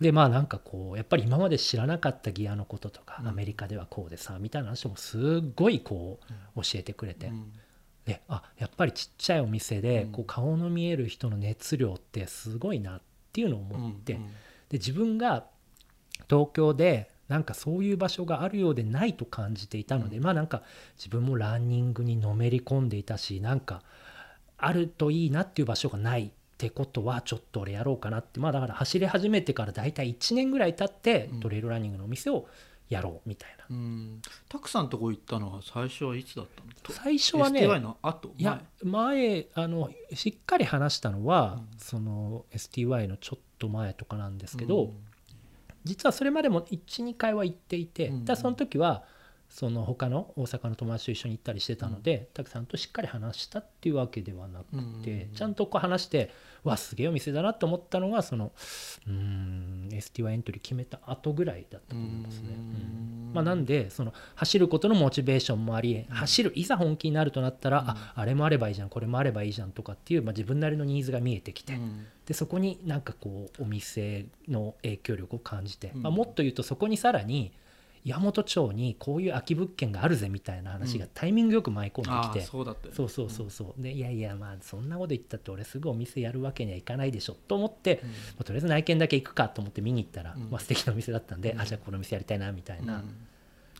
[0.00, 3.28] でまあなんかこうやっぱり今まで知らなかったギアのこととか、うん。
[3.28, 6.20] アメリカではこうでさみたいな話もすっごいこ
[6.56, 7.52] う教えてくれて、うん。
[8.04, 10.12] であやっぱりちっちゃいお店でうん。
[10.12, 13.00] こう顔の見える人の熱量ってすごいなっ
[13.32, 14.26] ていうのを思って、うん。
[14.68, 15.46] で自分が
[16.28, 20.62] 東京でなんかそういう場所があるようでないと感じていたので、うまあなんか
[20.96, 23.82] 自分もランニングにのめり込んでいたしなんか
[24.58, 28.40] あるといいなっていう場所がないってことはちょっと俺やろうかなって。
[28.40, 31.40] まあだから走り始めてから大体1年ぐらい経ってうん。
[31.40, 32.46] トレイルランニングのお店を
[32.88, 34.22] やろうみたいな、うん。
[34.48, 36.70] たくさんとこ行ったのは最初はいつだったの？
[36.84, 38.32] と最初はね STY の後？
[38.38, 41.78] いや前あのしっかり話したのは、うん。
[41.78, 44.92] その STY のちょっと前とかなんですけど、うん。
[45.84, 48.24] 実はそれまでも12回は行っていて、うん。
[48.24, 49.02] だその時は
[49.48, 56.30] その他の大阪の友達と一緒に行ったりしてたので、たくさんとしっかり話したっていうわけではなくて、うんちゃんとこう話して
[56.64, 58.52] わすげえお店だなと思ったのがその
[59.06, 62.48] うーん STY エントリー決めた後ぐらいだったと思いますね。
[62.50, 72.06] うんまあ、なんでその走ることのモチベーションもあり走るいざ本気になるとなったら、ああれもあればいいじゃんこれもあればいいじゃんとかっていう、まあ、自分なりのニーズが見えてきて、うん。
[72.26, 76.02] でそこになんかこうお店の影響力を感じて、うん。
[76.02, 77.52] まあ、もっと言うとそこにさらに
[78.06, 83.82] 山本町にこういう空き物件があるぜみたいな話がタイミングよく舞い込んできて、そうだったそうそうそうそう。
[83.82, 88.10] でいやいやまあそんなこと言ったって俺すぐお店やるわけにはいかないでしょと思って、うん。
[88.10, 90.50] まあとりあえず内見だけ行くかと思って見に行ったら、うん。
[90.50, 91.60] まあ素敵なお店だったんで、うん。
[91.60, 93.14] あじゃあこの店やりたいなみたいな、うん。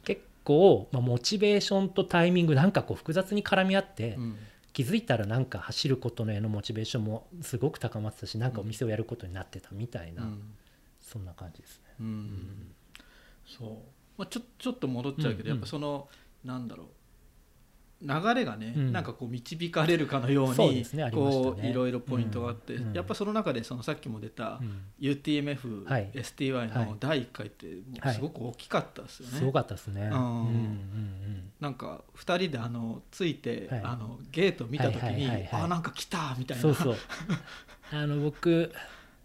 [0.04, 4.36] 結構、まあ、モチベーションとタイミングなんかこう複雑に絡み合って、うん。
[4.72, 10.40] 気づいたらなんか走ることのへのモチベーションもすごく高まってたしなんかお店をやることになってたみたいな、うん。
[11.00, 11.94] そんな感じですね。
[12.00, 12.74] うん。
[13.46, 13.68] そう、
[14.18, 15.48] まあ、ちょちょっと戻っちゃうけど、うんうん。
[15.48, 16.08] やっぱその
[16.44, 16.86] なんだろう。
[18.02, 18.92] 流れがね、うん。
[18.92, 24.82] なんかこう導かれるかのようにこういろいろポイントがあって、やっぱその中でそのさっきも出たうん。
[25.00, 26.10] UTMF、はい。
[26.12, 26.86] STY はい。
[26.86, 27.66] の第1回って
[28.12, 29.38] すごく大きかったですよね。
[29.38, 30.02] すごかったですね。
[30.02, 30.08] うん。
[30.10, 30.18] うんう
[30.52, 33.80] んなんか2人であのついて、はい。
[33.82, 36.68] あのゲート見た時に、あなんか来たみたいな。
[36.68, 36.96] うん、そうそう。
[37.92, 38.70] あの僕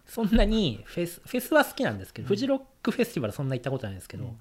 [0.05, 2.29] そんなにフェスフェスは好きなんですけど、うん。
[2.29, 4.37] フジロックフェスティバルそんな行ったことないんですけど、うん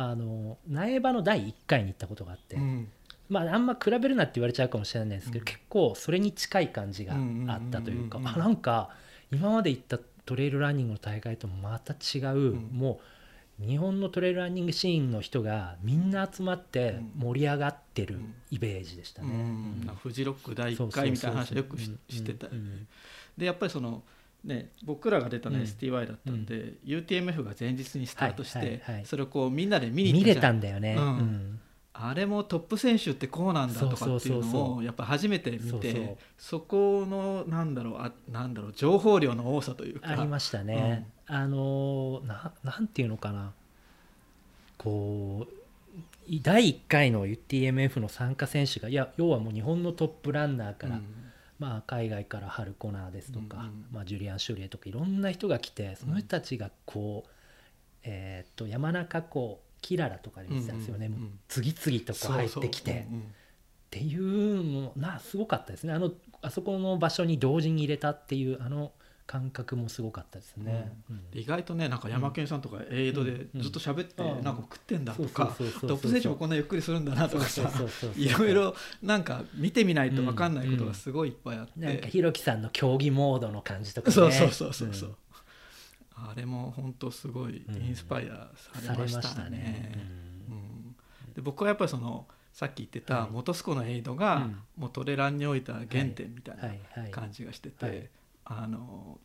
[0.00, 2.88] あの苗場の第1回に行ったことがあって、うん。
[3.28, 5.44] まああんま比べるなって言われちゃうかもしれないですけど、うん。
[5.44, 7.14] 結構それに近い感じが
[7.48, 8.90] あったというか、うなんか
[9.32, 12.68] 今まで行ったトレイルランニングの大会とまた違う、ん。
[12.72, 13.00] も
[13.60, 18.34] う日本のトレイルランニングシーンの人がみんな集まって盛り上がってるうん。
[18.52, 19.28] イメージでしたね。
[19.28, 19.34] うん。
[19.88, 21.98] うんフジロック第1そうそうそう回みたいな話をよくしうん。
[22.08, 22.46] してた。
[23.36, 24.04] でやっぱりその
[24.44, 29.06] ね僕らが出たの STY だったんで、UTMF が前日にスタートして、はいはいはい。
[29.06, 30.54] それをこうみんなで見に行見れったじゃん。
[30.54, 30.96] たんだよね。
[30.98, 31.04] うん。
[31.04, 31.60] うん。
[32.00, 40.10] あれもトップ選手ってこうなんだとかっていうのをやっぱ初めて見てそこのなんだろうあなんだろう情報量の多さというか。
[40.10, 41.08] ありましたね。
[41.26, 43.52] あのーななんていうのかな。
[44.76, 45.52] こう
[46.28, 51.04] い第1回の UTMF の参加選手がいや要はもう日本のトップランナーから、うん
[51.58, 57.30] まあ、海外からハルコナーですとか、まあ、ジュリアン・シュリエとかいろんな人が来てその人たちがこう、
[58.04, 61.10] えーっと山中湖キララとかで見てたんですよね、
[61.48, 63.06] 次々とこう入ってきて。
[63.88, 65.94] っていうのなすごかったですね。
[65.94, 68.92] あのあそこの場所に同時に入れたっていうあの
[69.28, 70.90] 感覚もすごかったですね。
[71.10, 71.20] うん。
[71.34, 74.42] 意外とねなんか山県さんとかエイドでずっと喋ってうん。
[74.42, 77.70] なんか食ってんだとかトップ選手もこんなゆっくりするんだなとかさ
[78.16, 84.14] いろいろなんか見てみないと分かんないことがすごいいっぱいあって、なんかひろきさんの競技モードの感じとかね。
[84.14, 85.14] そうそうそうそうそう、ん。
[86.16, 89.92] あれも本当すごいインスパイアさされまししたたね
[91.34, 93.30] で僕はやっぱりそのさっき言ってたはい。
[93.30, 94.58] 元栖湖のエイドが、うん。
[94.76, 96.56] もうトレランにおいては原点みたい
[96.96, 98.08] な感じがしてて、はい
[98.48, 99.20] あの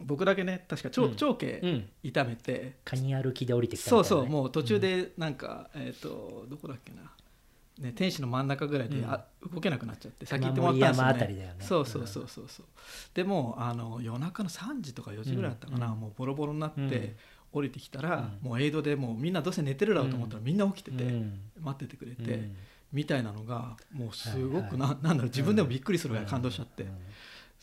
[0.00, 1.16] 僕だけね確か長,、うん。
[1.16, 1.88] 長径うん。
[2.02, 7.02] 痛めて、カニ歩きで降りてきたそうそうもう途中でなんか、えっ、とどこだっけな、
[7.78, 9.10] ね、天使の真ん中ぐらいで、うん。
[9.10, 11.54] あ動けなくなっちゃって先行玉ってもらったんですよね。
[11.60, 12.66] そうそうそうそうそう。
[13.14, 16.00] でもあの夜中の3時とか4時ぐらいだったかな、うん。
[16.00, 17.16] もうボロボロになって、うん。
[17.52, 18.48] 降りてきたら、うん。
[18.48, 21.40] もうエイドでもうみんなどうせ寝てるだろうと思ったら、みんな起きてて、うん。
[21.60, 22.56] 待っててくれて、うん。
[22.92, 25.04] みたいなのがもうすごくな,、はい。
[25.04, 26.90] なんだろう自分でもびっくりするぐらい感動しちゃって、うん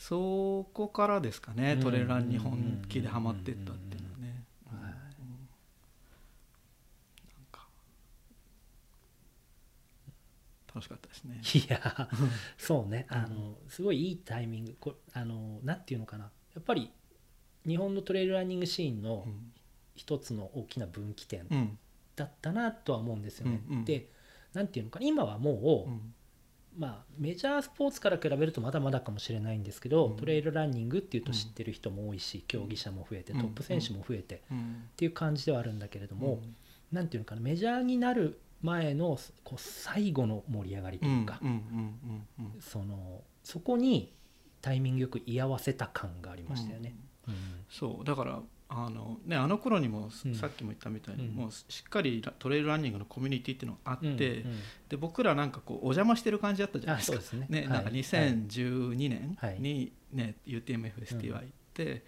[0.02, 1.80] そこからですかね、うん。
[1.84, 4.96] トレランに本気でハマってったっていうのはね、うんはいうん。
[4.96, 5.06] なん
[7.52, 7.68] か
[10.74, 11.40] 楽しかったですね。
[11.54, 12.10] いや
[12.58, 13.06] そうね。
[13.10, 14.78] あのすごいいいタイミング。
[14.80, 16.32] こあのなんていうのかな。
[16.56, 16.92] やっぱり
[17.68, 19.54] 日本のトレイルランニングシーンのうん。
[19.94, 21.78] 一つの大きな分岐点うん。
[22.16, 23.62] だったなとは思うんですよね。
[23.70, 23.86] うんうん。
[23.86, 24.10] で
[24.54, 25.06] なんていうのかな。
[25.06, 26.16] 今はもう、うん
[26.78, 30.16] まあ、メジャースポーツから比べるとまだまだかもしれないんですけど、うん。
[30.18, 33.40] トレイルランニングっていうと知ってる人も多いし、競技者も増えてうん。
[33.40, 34.90] トップ選手も増えて、っうん。
[34.96, 36.42] ていう感じではあるんだけれども、
[36.92, 41.50] なんていうのかなメジャーになる前のこう最後の盛り上がりとうんいうか、うん。
[41.50, 41.56] うん。
[42.40, 42.46] うん。
[42.54, 42.62] うん。
[42.62, 44.14] そのそこに
[44.62, 46.96] タイミングよく居合わせた感がありましたよね。
[47.28, 47.36] うん。
[47.70, 48.06] そう。
[48.06, 48.42] だから
[48.74, 50.36] あの,、ね、あの頃にも、うん。
[50.36, 51.36] さっきも言ったみたいに、うん。
[51.36, 54.60] もうしっかりラトレイルランニングのコミュニティっていうのがあって、うんうん。
[54.90, 57.18] で僕らなんかこうお邪魔してる感じだったじゃないですか。
[57.18, 57.60] あそうですね。
[57.60, 57.70] はい。
[57.70, 62.04] なんか2012年はいに、ね UTMFST は行って、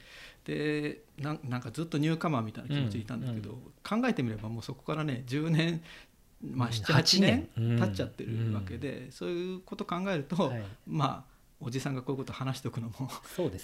[0.45, 5.82] でなんなんかずっとニューカマーみたいな気持ちでいたんだけど、考えてみればもうそこからね10年
[6.41, 6.73] まあうん。
[6.73, 7.80] 78年8年。
[7.80, 10.63] 経っちゃってるわけで、そういうこと考えると、はい。
[10.88, 11.33] まあ
[11.65, 13.10] おじさんがこういうこと話しておくのも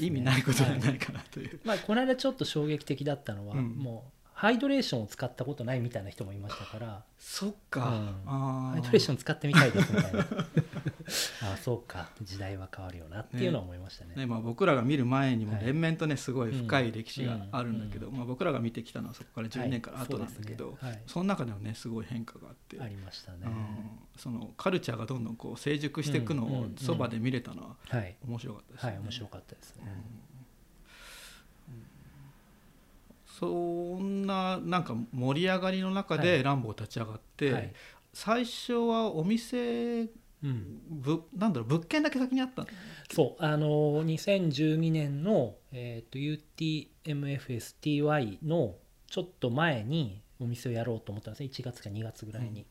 [0.02, 0.08] ね。
[0.08, 1.60] 意味ないことじゃはないかなという。
[1.64, 3.76] まあ、この間ちょっと衝撃的だったのは、うん。
[3.76, 7.04] もうハイドレーションを使ったことないみたいな人もいましたから。
[7.20, 8.16] そっか、うん。
[8.26, 12.08] あハイドレーション使ってみたいですみたいなあそうか。
[12.22, 14.16] 時代は変わるよなっていうのは思いましたね。
[14.16, 15.66] ねまあ、僕らが見る前にもはい。
[15.66, 20.92] 連綿とねすごい深い歴史があるんだけど、うまあ、僕らが見てきたのはそこから10年から後なんだけど、はいそね。
[20.92, 21.02] はい。
[21.06, 23.54] その中でもねすごい変化があって、ありましたね、うん。
[24.16, 28.16] そのカルチャーがどんどんこう成熟していくのをそばで見れたのははい。
[28.26, 29.84] 面白かったです、はい面白かったですね、
[33.40, 36.24] そんななんか盛り上がりの中はい。
[36.24, 37.74] でランボー立ち上がって、はい。
[38.14, 40.10] 最初はお店
[40.42, 42.68] うん、ぶなんだろう物件だけ先にあったの？
[43.12, 46.18] そうあの2012年の、えー、と
[47.06, 48.76] UTMFSTY の
[49.08, 51.50] ちょっと前にお店をやろうと思ったんですね。
[51.52, 52.66] 1月か2月ぐらいに、うん。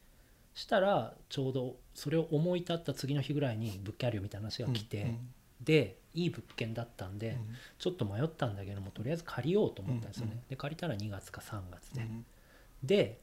[0.55, 5.19] したらちょうどそれを思い立った次の日ぐらいに物件あるよみたいな話が来て、うん
[5.63, 7.55] でいい物件だったんで、うん。
[7.79, 10.49] ちょっと迷ったんだけどもとりあえず借りようと思ったんですよね、うんうん。
[10.49, 12.25] で借りたら2月か3月で、うん
[12.83, 13.19] で、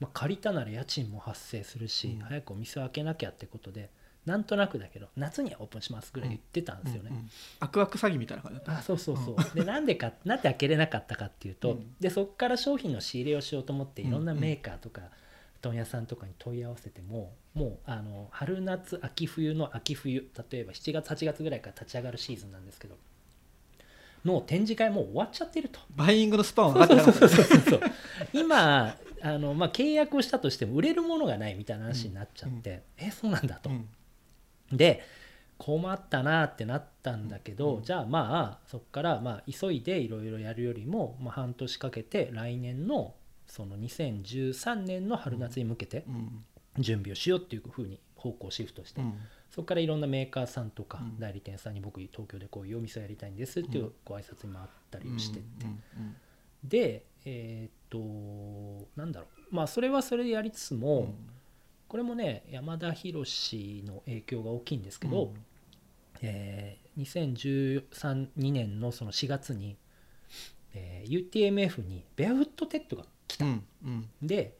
[0.00, 2.20] まあ、借りたなら家賃も発生するし、うん。
[2.20, 3.90] 早くお店を開けなきゃってことで
[4.26, 7.30] なんとなくだけど夏にはオープンしますぐらい言ってたんですよね、うんうん
[7.60, 11.94] アクアク詐欺みたいな感じあそうそうそう、でなんでかなんで開けれなかったかっていうと、うん。
[12.00, 14.08] でそこから商品の仕入れをしようと思ってうん。
[14.08, 15.02] いろんなメーカーとか
[15.62, 22.96] 問屋さんとかに問い合わせても、もうあの春夏秋冬の秋冬例えば7月8月ぐらいから立ち上がるシーズンなんですけど
[24.24, 25.80] の展示会もう終わっちゃってると。
[25.96, 27.20] バイイングのスパンは上がって
[28.32, 33.70] 今あの、まあ、契約をしたとしても売れるものがないみたいな話になっちゃって、えそうなんだと。
[33.70, 33.88] うん。
[34.72, 35.02] で
[35.58, 37.82] 困ったなってなったんだけど、うん。
[37.82, 43.14] じゃあまあそこからまあ急いでいろいろやるよりも、まあ、半年かけて来年の
[43.50, 46.44] その2013年の春夏に向けてうん。
[46.78, 49.14] 準備をしようっていうふうに方向シフトして、うん。
[49.50, 51.18] そこからいろんなメーカーさんとかうん。
[51.18, 53.92] 代理店さんに僕東京でこういうお店をやりたいんですっていううん。
[54.04, 55.66] ご挨拶に回ったりをしてって、
[56.64, 59.54] でえーっとなんだろう。
[59.54, 61.14] まあそれはそれでやりつつも、うん。
[61.88, 63.24] これもね山田博
[63.84, 65.34] の影響が大きいんですけど、うん。
[66.22, 69.76] えー2013年のその4月に、
[70.74, 74.08] えー UTMF にベアフットテッドが来た、うんうん。
[74.22, 74.54] で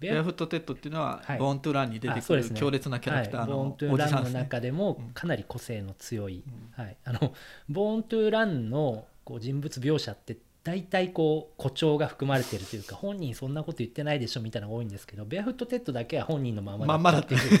[0.00, 1.38] ベベアフットテッドっていうのは、はい。
[1.38, 2.58] ボーントゥーランに出てくるあそうですね。
[2.58, 4.40] 強烈なキャラクターはい、ボーンのトゥーランのおじさんですね。
[4.40, 5.10] 中でもうん。
[5.10, 6.82] かなり個性の強い、うん。
[6.82, 7.34] はい、あの
[7.68, 17.60] ボーントゥーランのこう人物描写って大体こう誇張が含まれてるというか本人そんなこと言ってないでしょみたいなのが多いんですけどベアフットテッドだけは本人のまままんまだったっていう。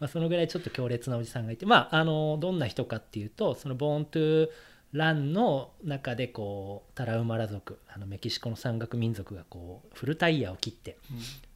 [0.00, 1.66] まあ そのぐらいちょっと強烈なおじさんがいて。
[1.66, 4.48] まああのどんな人かっていうとそのボーントゥー
[4.94, 10.96] ランの中でこうタラウマラ族あのメキシコの山岳民族がこう古タイヤを切って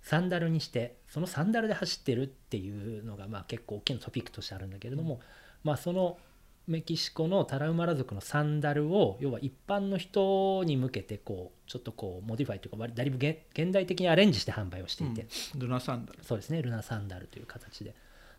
[0.03, 5.21] サンダルにしてそのサンダルで走ってるっていうのがまあ結構大きなトピックとしてあるんだけれども、
[5.63, 6.19] まあ、その
[6.67, 15.61] メキシコのタラウマラ族のサンダルを要は一般の人に向けてこうちょっとこう modify というか割だいぶ現現代的にアレンジして販売をしていて、うん。
[15.61, 16.19] ルナサンダル。
[16.25, 16.61] そうですね。
[16.61, 17.95] ルナサンダルという形で。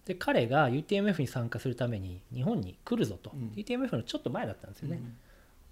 [0.05, 3.49] で彼が UTMF に参加するために日本に来るぞと、うん。
[3.55, 5.01] UTMF のちょっと前だったんですよね、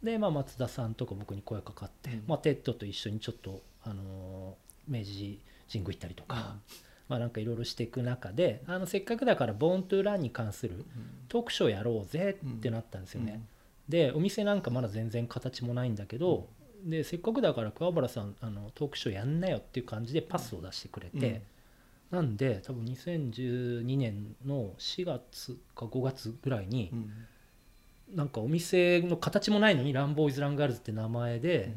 [0.03, 2.23] で、まあ、松島さんとか僕に声かかって、うん。
[2.27, 5.39] まあ、テッドと一緒にちょっと、あのー明治
[5.71, 6.55] 神宮行ったりとか、
[7.09, 10.85] まあ、なんかいろいろしていく中であのせっかくだからボーントゥーランに関する
[11.27, 13.41] トークショーやろうぜってなったんですよね、
[13.87, 16.47] でお店なんかまだ全然形もないんだけど、
[16.85, 21.41] でせっかくだから桑原さんあのトークショーやんなよっていう感じでパスを出してくれて、
[22.11, 27.11] なんで多分2012年の4月か5月ぐらいに、うん。
[28.15, 31.73] なんかお店の形もないのにランボーイズ・ランガールズって名前で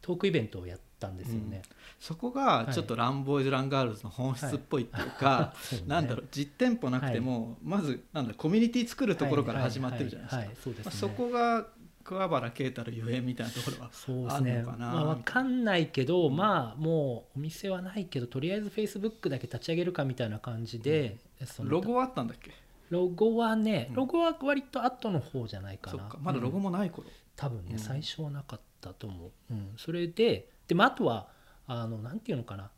[0.00, 1.60] トークイベントをやったんですよね。
[2.00, 5.84] そこがちょっとランボーイズ・ランガールズの本質っぽいっていうか、そうね。
[5.86, 10.90] なんだろう実店舗なくても、まずなんだコミュニティ作るところから始まってるじゃないですか。
[10.90, 11.66] そこが
[12.04, 13.90] 桑原啓太のゆえんみたいなところは
[14.36, 14.62] あんね。
[14.62, 14.86] のかな。
[14.86, 22.52] まあ、わかんないけど、まあもうお店はないけどとりあえずフェイスブックだけ立ち上げるかみたいな感じで、そのロゴはあったんだっけ？
[22.90, 23.94] ロゴはねうん。
[23.96, 25.98] ロゴは割と後の方じゃないかな。
[25.98, 27.78] そっかまだロゴうんもない頃、多分ね、うん。
[27.78, 31.28] 最初はなかったと思う、うん、それでで、まあ、あとは
[31.66, 32.70] あのなんていうのかな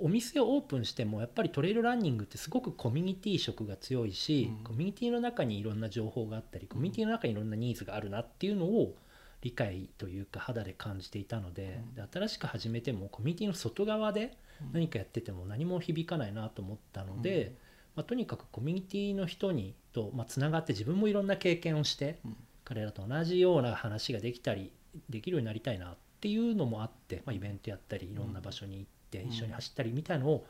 [0.00, 4.64] お店をオープンしてもやっぱりトレイルランニングってすごくコミュニティ色が強いし、うん。
[4.64, 8.94] コミュニティの中にいろんな情報があったりコミュニティの中にいろんなニーズがあるなっていうのを
[9.42, 14.36] 理解というか肌で感じていたので,、で新しく始めてもコミュニティの外側で
[14.72, 17.52] 何かやってても何も響かないなと思ったので、うん。
[17.96, 22.36] まあ、とにかくコミュニティの人にと、まあ、つながって自分もいろんな経験をして、うん。
[22.64, 24.70] 彼らと同じような話ができたり
[25.08, 30.46] できるようになりたいなっていうのもあって、まあ、イベントやったりいろんな場所に行ってうん一緒に走ったりみたいのを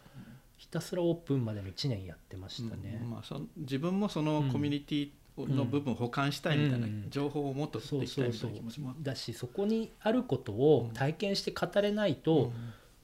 [0.56, 3.00] ひたすらオープンまでの1年やってましたね。
[3.02, 3.10] うん。
[3.10, 7.06] まあ、そ自分もそのコミュニティの部分を保管したいみたいなうん。
[7.08, 12.52] 情報をもっと取っていきたいみたいな気持ちもだしそこにあることを体験して語れないと、うん。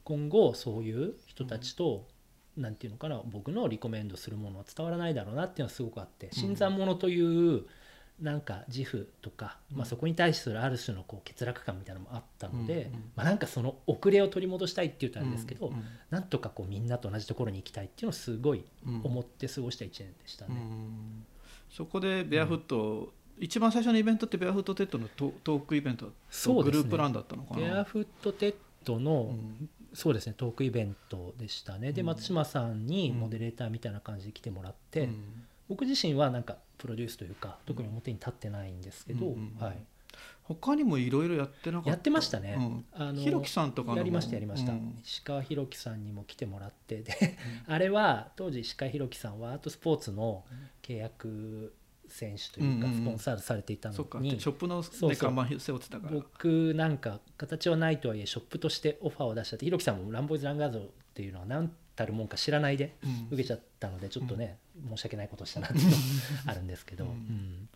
[0.04, 2.07] 今後そういう人たちと、
[2.57, 7.64] なんていうのかな僕のリコメンドするものは伝わらないだろうなっていうのはすごくあって新参者という
[8.21, 20.55] なんか自負とか、まあ、そこに対するある種のこう欠落感みたいなのもあったので、うんうんまあ、なんかその遅れを取り戻したいって言ったらあれですけど、うんうんなんとかこうみんなと同じところに行きたいっていうのをすごいうん思って過ごした1年でしたね。
[20.55, 21.27] うん
[21.69, 26.83] そこでベアフット、一番最初のイベントってベアフットテッドのトトークイベントそうですね。
[26.83, 27.61] グループランだったのかな？
[27.61, 28.55] ベアフットテッ
[28.85, 29.69] ドの、うん。
[29.93, 31.93] そうですねトークイベントでしたね。
[31.93, 32.07] でうん。
[32.07, 33.19] 松島さんにうん。
[33.19, 35.45] モデレーターみたいな感じで来てもらって、うん。
[35.69, 39.64] 僕自身はなんかプロデュースというか特に表に立ってないんですけど、うんうんうん。
[39.64, 39.79] はい、
[40.43, 41.91] 他にもいろいろやってなかった？
[41.91, 42.85] やってましたね、うん。
[42.93, 44.99] あのひろきさんとかやりましたやりました、うん。
[45.05, 50.45] 石川弘樹さんにも来てもらってで、 あれは当時石川弘樹さんはアートスポーツの
[50.83, 51.74] 契約
[52.09, 53.03] 選手というかうんうんうん。
[53.03, 54.20] スポンサーされていたのそっか。
[54.20, 56.12] に、ショップの、背負ってたから。
[56.12, 63.26] 僕なんか形はないとはいえショップとしてオファーを出しちゃってひろきさんもランボーイズ・ランガードっていうのは何たるもんか知らないでうん。
[63.32, 64.59] 受けちゃったのでちょっとね、
[64.90, 65.97] 申し訳ないことをしたなっていうの
[66.47, 67.11] あるんですけど、うん。
[67.11, 67.68] うん。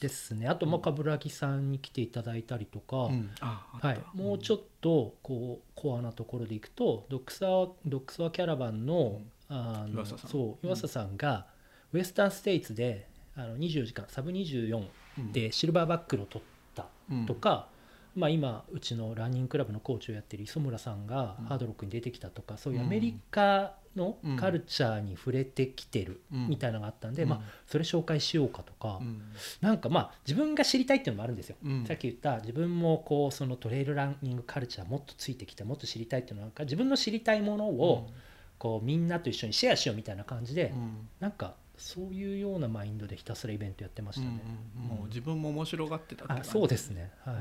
[0.00, 0.48] ですね。
[0.48, 3.30] あとまあ冠城さんに来ていただいたりとか、うん。
[3.40, 10.30] はい、もうちょっとこうコアなところでいくとドックスワドックスワキャラバンの,、あの岩佐さん。
[10.30, 11.46] そう岩佐さんが
[11.92, 15.32] ウエスタンステイツであの24時間サブ24うん。
[15.32, 16.42] でシルバーバックルを取っ
[16.74, 17.26] たうん。
[17.26, 17.68] とか、
[18.14, 21.44] まあ、今うちのランニングクラブのコーチをやってる磯村さんがうん。
[21.46, 24.36] ハードロックに出てきたとか、そういうアメリカのうん。
[24.36, 26.48] カルチャーに触れてきてるうん。
[26.48, 27.28] みたいなのがあったんで、うん。
[27.28, 29.22] まあ、それ紹介しようかとか、うん。
[29.60, 31.56] なんかまあ自分が知りたいっていうのもあるんですよ。
[31.64, 31.84] うん。
[31.86, 38.10] さっき言った自分もこうそのトレイルランニングカルチャーもっとついてきてもっと知りたいっていうのはなんか自分の知りたいものを
[38.58, 41.08] こうみんなと一緒にシェアしようみたいな感じで、うん。
[41.20, 44.42] なんかそういうようなマインドでひたすらイベントやってましたね。
[44.76, 47.10] うんうんもう自分も面白がってたってそうですね。
[47.24, 47.36] はい。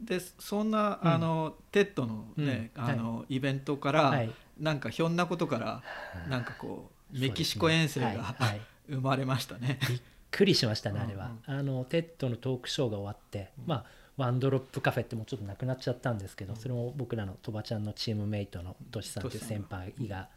[0.00, 4.30] でそんな、うんあのテッドのね、うんあのイベントから、はい。
[4.58, 5.82] なんかひょんなことから
[6.28, 8.36] なんかこうメキシコ遠征が、
[8.88, 9.78] 生まれましたね。
[9.88, 11.32] びっくりしましたね、うんあれは。
[11.46, 13.84] あのテッドのトークショーが終わって、まあ
[14.16, 20.28] ワンドロップカフェってもうちょっとなくなっちゃったんですけど、それも僕らのとばちゃんのチームメイトのトシさんという先輩が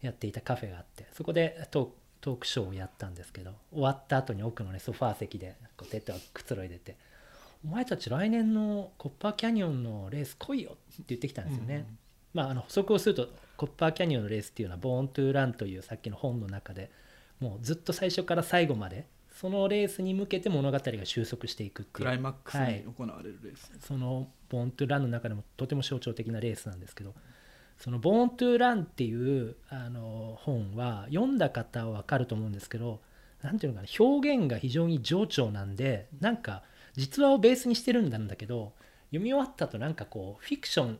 [0.00, 1.88] やっていたカフェがあって、そこでトー
[2.20, 6.96] トークショーをやったんですけど、終わった後に奥のねソファー席でこうテッドがくつろいでて。
[7.64, 11.86] お前たち来年のコッパーキャニオンのレース来いよって言ってきたんですよね。
[12.34, 16.90] まあ、あの補足をするとコッパーキャニオンのレースっていうのは「ボーン・トゥ・ラン」というさっきの本の中で
[17.40, 21.94] もうずっと最初から最後までそのレースに向けて物語が収束していくっていう。
[21.94, 27.14] クライマックスに行われるレース、その「ボーン・トゥ・ラン」の中でもとても象徴的なレースなんですけど
[27.78, 33.00] その「ボーン・トゥ・ラン」っていうあの本は読んだ方は分かると思うんですけど
[33.42, 36.62] なんていうのかな表現が非常に情緒なんでなんか
[36.98, 38.72] 実話をベースにしてるんだけど
[39.10, 40.98] 読み終わったとなんかこうフィクション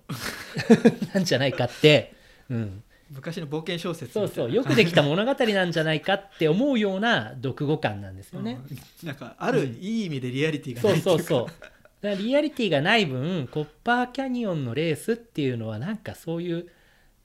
[1.12, 2.14] なんじゃないかって、
[2.48, 4.52] うん、昔の冒険小説そうそう。
[4.52, 8.60] よくできた物語なんじゃないかって思うような読後感なんですよね。
[9.02, 9.06] うん。
[9.06, 11.46] なんかあるいい意味でリアリティがそうないっていそうそう。
[11.46, 11.68] だか
[12.02, 16.68] らリアリティがない分コッパーキャニオンのレースっていうのはなんかそういう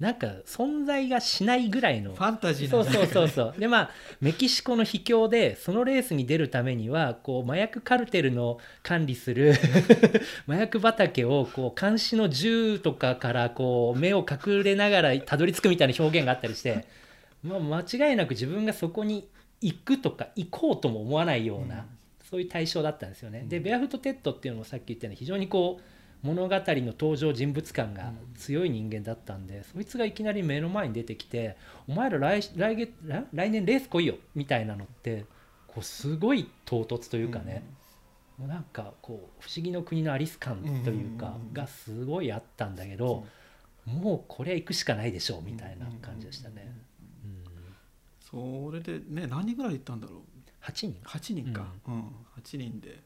[0.04, 2.14] なんか存在がしないぐらいの。
[2.14, 3.56] ファンタジーそうんそうそうそう。
[3.58, 3.90] でまあ
[4.20, 9.54] メキシコの秘境でそのレースに出るためにはこう麻薬カルテルの管理する
[10.46, 16.86] 麻薬畑をこう監視の銃とかからこう目を隠れながらたどり着くみたいな表現があったりして、
[17.42, 19.26] まあ、間違いなく自分がそこに
[19.62, 21.84] 行くとか行こうとも思わないような、うん。
[22.30, 23.46] そういう対象だったんですよね。
[23.48, 25.93] でベアフット・テッドっていうのもさっき言ったように非常にこう
[26.24, 31.58] 物語の登場人物感が強い人間だったんで、そいつがいきなり目の前に出てきて
[31.88, 35.26] 「お前ら来来月来来年レース来いよ」みたいなのって
[35.68, 37.64] こうすごい唐突というかね、
[38.38, 41.54] もうなんかこう不思議の国のアリス感というかうんうんうんうん。
[41.54, 43.28] がすごいあったんだけど、
[43.86, 46.74] もうこれは行くしかないでしょうみたいな感じでしたね。
[47.26, 48.70] うん。
[48.70, 50.20] それでね何人ぐらい行ったんだろう
[50.64, 50.96] ？8人。
[51.04, 52.02] 8人か、うん。
[52.42, 53.04] 8人で、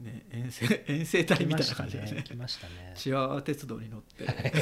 [0.00, 2.22] ね、遠征 遠征隊みたいな感じでね。
[2.22, 2.92] 来ましたね。
[2.94, 4.36] チワワ鉄道に乗って、はい。
[4.36, 4.54] はい。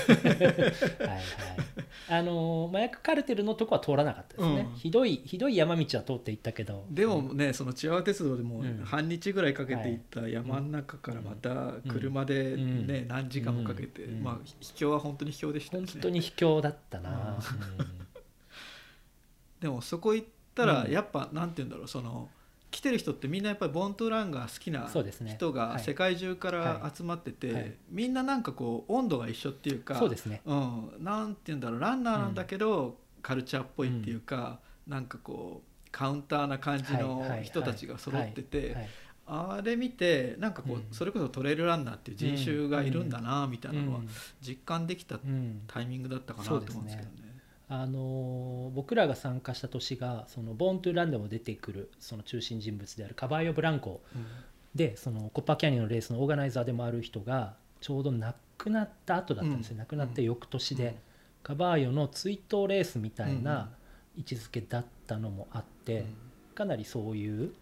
[2.09, 4.67] あの麻薬カルテルのとこは通らなかったですね。
[4.71, 4.77] うん。
[4.77, 6.87] ひどいひどい山道は通っていったけど。
[6.91, 8.83] でもねそのチワワ鉄道でもうん。
[8.83, 12.87] 半日ぐらいかけて行った山の中からまた車でうん。
[12.87, 14.05] ね何時間もかけて。
[14.05, 14.23] うん。
[14.23, 15.85] まあ秘境は本当に秘境でしたね。
[15.87, 17.39] 本当に卑怯だったな。
[19.61, 20.91] でもそこ行ったらうん。
[20.91, 22.31] やっぱなんて言うんだろうその
[22.77, 24.87] 来てる人ってみんなやっぱりボントランが好きな
[25.25, 25.83] 人がはい。
[25.83, 27.75] 世界中からは集まってて、はい。
[27.89, 30.43] みんななんかこう温度が一緒っていうかそうですね。
[30.45, 37.31] うん、なんて言うんだろうランナーなんだけど、カルチャーっぽいっていうか、なんかこうカウンターな感じのはい。
[37.31, 37.45] はい。
[37.45, 38.89] 人たちが揃ってて、はい。
[39.29, 40.85] あれ見てなんかこう、うん。
[40.93, 44.09] それこそトレイルランナーっていう人種がいるんだなみたいなのはうん。
[44.47, 45.63] 実感できたうん。
[45.67, 47.26] タイミングだったかなと思うんですけどね。
[47.69, 54.03] あのー僕らが参加した年がそのボーントゥーランでも出てくるその中心人物であるカバーヨ・ブランコ
[54.75, 59.79] でそのコッパーキャニオンのレースのオーガナイザーでもある人がちょうど亡くなった後だったんですよ、うん。
[59.81, 60.95] 亡くなって翌年で、うん。
[61.43, 63.45] カバーヨの追悼レースみたいうん。
[63.45, 63.71] な
[64.17, 66.07] 位置づけだったのもあって、
[66.55, 67.53] かなりそういう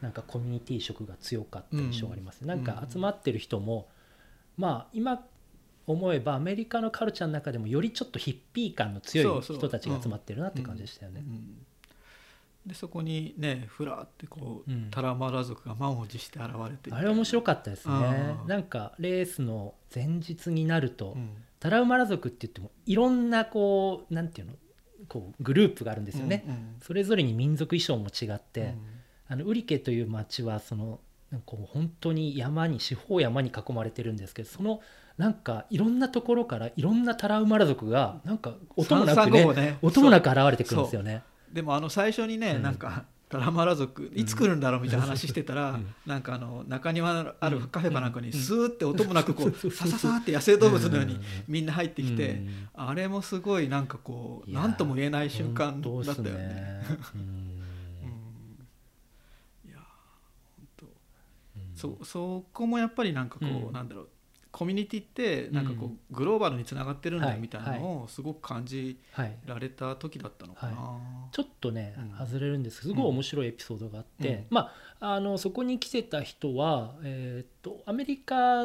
[0.00, 2.48] なんかコミュニティ色が強かった印象があります、うん。
[2.48, 3.88] なんか集まってる人も、
[4.56, 5.22] まあ今
[5.88, 11.24] 思えばアメリカのカルチャーの中でもよりちょっとヒッピー感の強い人たちが集まってるなって感じでしたよね。
[11.26, 11.66] うん。
[12.66, 14.90] でそこにねふらってこう、うん。
[14.90, 18.36] タラマラ族が満を持して現れてあれ面白かったですね。
[18.46, 21.30] なんかレースの前日になると、うん。
[21.58, 24.52] タラウマラ族って言ってもいろんなこうなんていうの？
[25.08, 28.78] こうグループがあるんですよね、うんうんそれぞれに民族衣装も違って、うん。
[29.28, 34.80] あのウリケという町はそのなんかこう本当に山に四方山に囲まれてるんですけどその
[35.18, 39.78] なんかいろんなところからいろんなタラウマラ族がなんか音もなく三ねね。
[39.82, 41.24] 音もなく現れてくるんですよね。
[41.52, 42.62] でもあの最初にね、うん。
[42.62, 45.92] なんかタラマラ族いつ来るんだろうみたいな話してたら、うん。
[46.06, 48.32] なんかあの中庭のあるカフェかなんかにうん。
[48.32, 51.20] スーって音もなくこそうさささって野生動物のようにうん。
[51.48, 52.68] みんな入ってきて、うん。
[52.74, 56.82] あれもすごいなんかこう何とも言えない瞬間だったよね。
[61.74, 63.72] そそこもやっぱりなんかこう、うん。
[63.72, 64.08] なんだろう
[64.50, 65.98] コミュニティってなんかこう、うん。
[66.10, 70.98] グローバルにつながってるんだはいみたいなのをすごく感じはいられた時だったのかな。
[71.32, 72.26] ちょっとね、うん。
[72.26, 72.82] 外れるんです。
[72.82, 74.46] けどすごい面白いエピソードがあって、うん。
[74.50, 78.62] まああのそこに来てた人は、えーっとアメリカ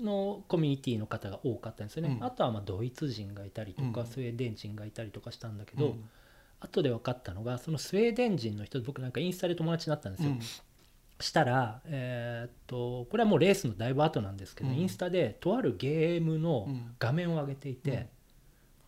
[0.00, 2.24] のコミュニティの方が多かったんですよね、うん。
[2.24, 4.06] あとはまあドイツ人がいたりとか、うん。
[4.06, 6.04] スウェーデン人がいたりとかしたんだけど、うん。
[6.60, 10.40] 後で分かったのがそのスウェーデン人の人僕なんかインスタで友達になったんですよ、うん
[11.20, 14.76] したら、えーっとこれはもうレースのだいぶ後なんですけど、うん。
[14.76, 16.94] インスタでとあるゲームのうん。
[16.98, 18.08] 画面を上げていて、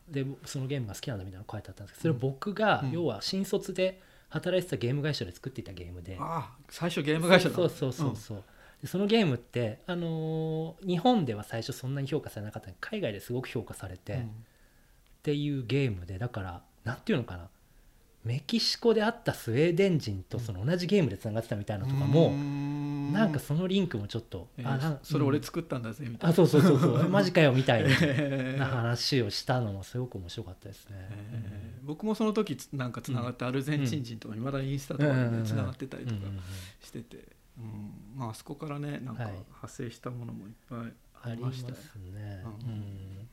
[0.09, 2.91] でそのゲームが好きなんだみたいなの書いてあったんですけどそれを僕が、うん。
[2.91, 7.55] 要は新卒で働いてたゲーム会社で作っていたゲームで、ああ最初ゲーム会社だ。
[7.55, 8.45] そうそうそうそう、
[8.81, 14.21] でそのゲームって、あのー日本では最初そんなに評価されなかったのに海外ですごく評価されて、うん。
[14.21, 14.25] っ
[15.23, 17.49] ていうゲームでだからなんていうのかな
[18.25, 23.13] メキシコであったスウェーデン人とその同じゲームでつながってたみたいなのとかも、ん。
[23.13, 25.45] なんかそのリンクもちょっと、えーあそれ俺うん。
[25.45, 26.29] 作ったんだぜみたいな。
[26.29, 27.01] あそうそうそうそう。
[27.05, 30.97] え マジかよみたいえーな 話をしたのもすごく面白かったですね。
[31.11, 36.41] えー僕もその時つなんかつながってアルゼンチン人とかいまだにインスタとかでつながってたりとかうんうんうん
[36.81, 37.25] してて、
[37.59, 37.93] うん。
[38.17, 39.33] まああそこからねなんかはい。
[39.33, 40.79] 派生したものもいっぱい
[41.25, 41.77] あありましたよ。
[42.15, 42.45] ね。
[42.65, 42.71] うん。
[42.71, 43.29] うん。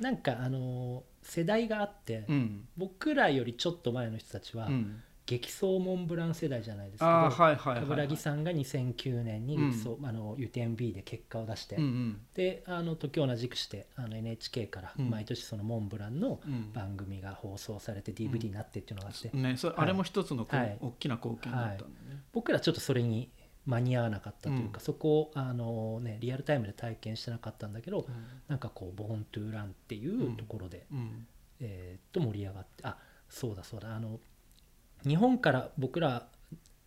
[0.00, 2.64] なんかあの世代があって、うん。
[2.76, 5.02] 僕らよりちょっと前の人たちは、うん。
[5.26, 7.82] 激走モンブラン世代じゃないですけど、ああはいはいはいはい。
[7.82, 12.20] 冠城さんが2009年に激走、あの UTMB で結果を出して、うんうん。
[12.32, 15.10] であの時を同じくしてあの NHK からうん。
[15.10, 16.72] 毎年そのモンブランのうん。
[16.72, 20.78] 番組が放送されて DVD になってっていうのがあって、ね、それはいあれも一つのはい。
[20.80, 22.22] 大きな貢献だったんだね。
[22.32, 23.30] 僕らちょっとそれに
[23.68, 24.80] 間に合わなかったというか、うん。
[24.80, 28.06] そこをあの、ね、リアルタイムで体験してなかったんだけど、
[28.48, 31.26] なんかこう「ボーントゥーランっていうところで、うん。
[31.60, 32.96] えーっと盛り上がってあ
[33.28, 34.20] そうだそうだあの
[35.04, 36.28] 日本から僕ら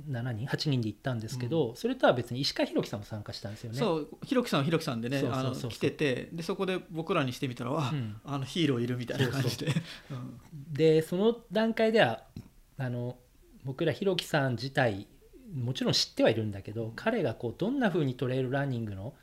[0.10, 3.78] 7人8人で行ったんですけど、それとは別に石川博樹さんも参加したんですよね。
[3.78, 5.22] そうひろきさんはひろきさんでね
[5.70, 8.16] 来ててでそこで僕らにしてみたらあ、うん。
[8.24, 9.68] あのヒーローいるみたいな感じで。
[10.10, 10.40] うん。
[10.74, 12.24] でその段階では
[12.78, 13.18] あの
[13.64, 15.08] 僕ら弘樹さん自体
[15.54, 19.14] もちろん知ってはいるんだけど彼がこうどんな風にトレイルランニングの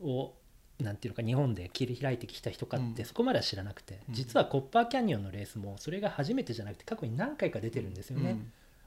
[0.00, 0.32] を
[0.80, 3.06] なんていうのか日本で切り開いてきた人かってうん。
[3.06, 4.14] そこまでは知らなくて、うん。
[4.14, 8.38] 実はコッパーキャニオンのレースもそれが初めてじゃなくて過去に何回か出てるんですよね。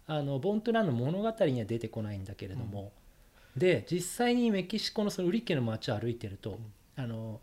[0.08, 2.92] あのボントゥランの物語には出てこないんだけれども、
[3.56, 6.60] で実際にメキシコのそのウリッケの街を歩いてると、
[6.96, 7.39] あの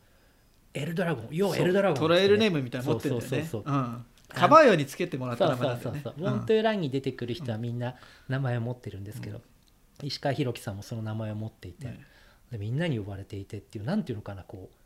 [0.74, 3.36] エルドラゴン要はエルドラゴントレイルネームみたいなの持ってるんだよね。
[3.38, 3.74] そうそうそう。
[3.74, 6.00] うんカバー用につけてもらったそうそう名前なんだよね。
[6.02, 7.94] そうそう、ボントゥーランに出てくる人はみんな
[8.28, 9.40] 名前を持ってるんですけど、
[10.02, 12.00] 石川博樹さんもその名前を持っていて、ね。
[12.50, 14.76] でみんなに呼ばれていてっていうなんていうのかなこう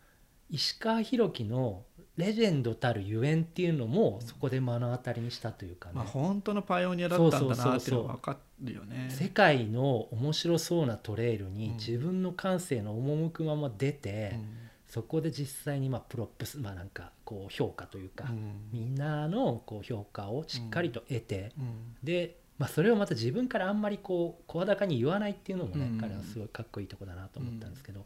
[0.51, 1.85] 石川博樹の
[2.17, 9.09] レジェンドたるゆえんっていうのもそこで目の当たりにしたというかね、まあ本当のパイオニアだったんだそうそうそうそうなっていうのが分かるよね。
[9.11, 11.75] 世界の面白そうなトレイルにうん。
[11.75, 14.62] 自分の感性の赴くまま出て、うん
[14.93, 18.69] そこで実際にまあ props まあなんかこう評価というか、うん。
[18.71, 21.97] みんなのこう評価をしっかりと得て、うん。
[22.03, 25.99] で、まあ、それをまた自分からあんまりこう声高に言わないっていうのもね、うん。
[25.99, 28.05] 彼はすごいかっこいいとこだなと思ったんですけど、っ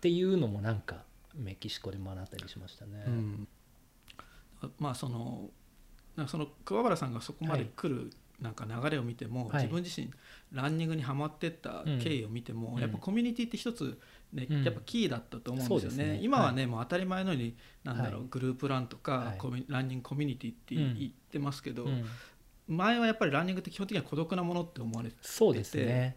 [0.00, 1.02] ていうのもなんか
[1.34, 3.02] メキシコで学んだりしましたね。
[3.08, 3.48] うん。
[4.78, 5.50] まあその
[6.14, 9.64] なんかその桑原さんがそこまで来るなんか流れを見ても、はい。
[9.64, 10.10] 自分自身
[10.52, 12.80] ランニングにはまってった経緯を見ても、うん。
[12.80, 13.98] やっぱコミュニティって一つ、
[14.32, 14.64] ねうん。
[14.64, 16.12] やっぱキーだったと思うんですよね。
[16.14, 16.20] ね。
[16.22, 18.28] 今はね、もう当たり前のようになんだろう、はい。
[18.30, 19.38] グループランとか、はい。
[19.38, 20.98] コミュランニングコミュニティってうん。
[20.98, 22.04] 言ってますけど、うん。
[22.68, 26.16] 前はやっぱりランニングって基本的には孤独なものって思われてそうですね。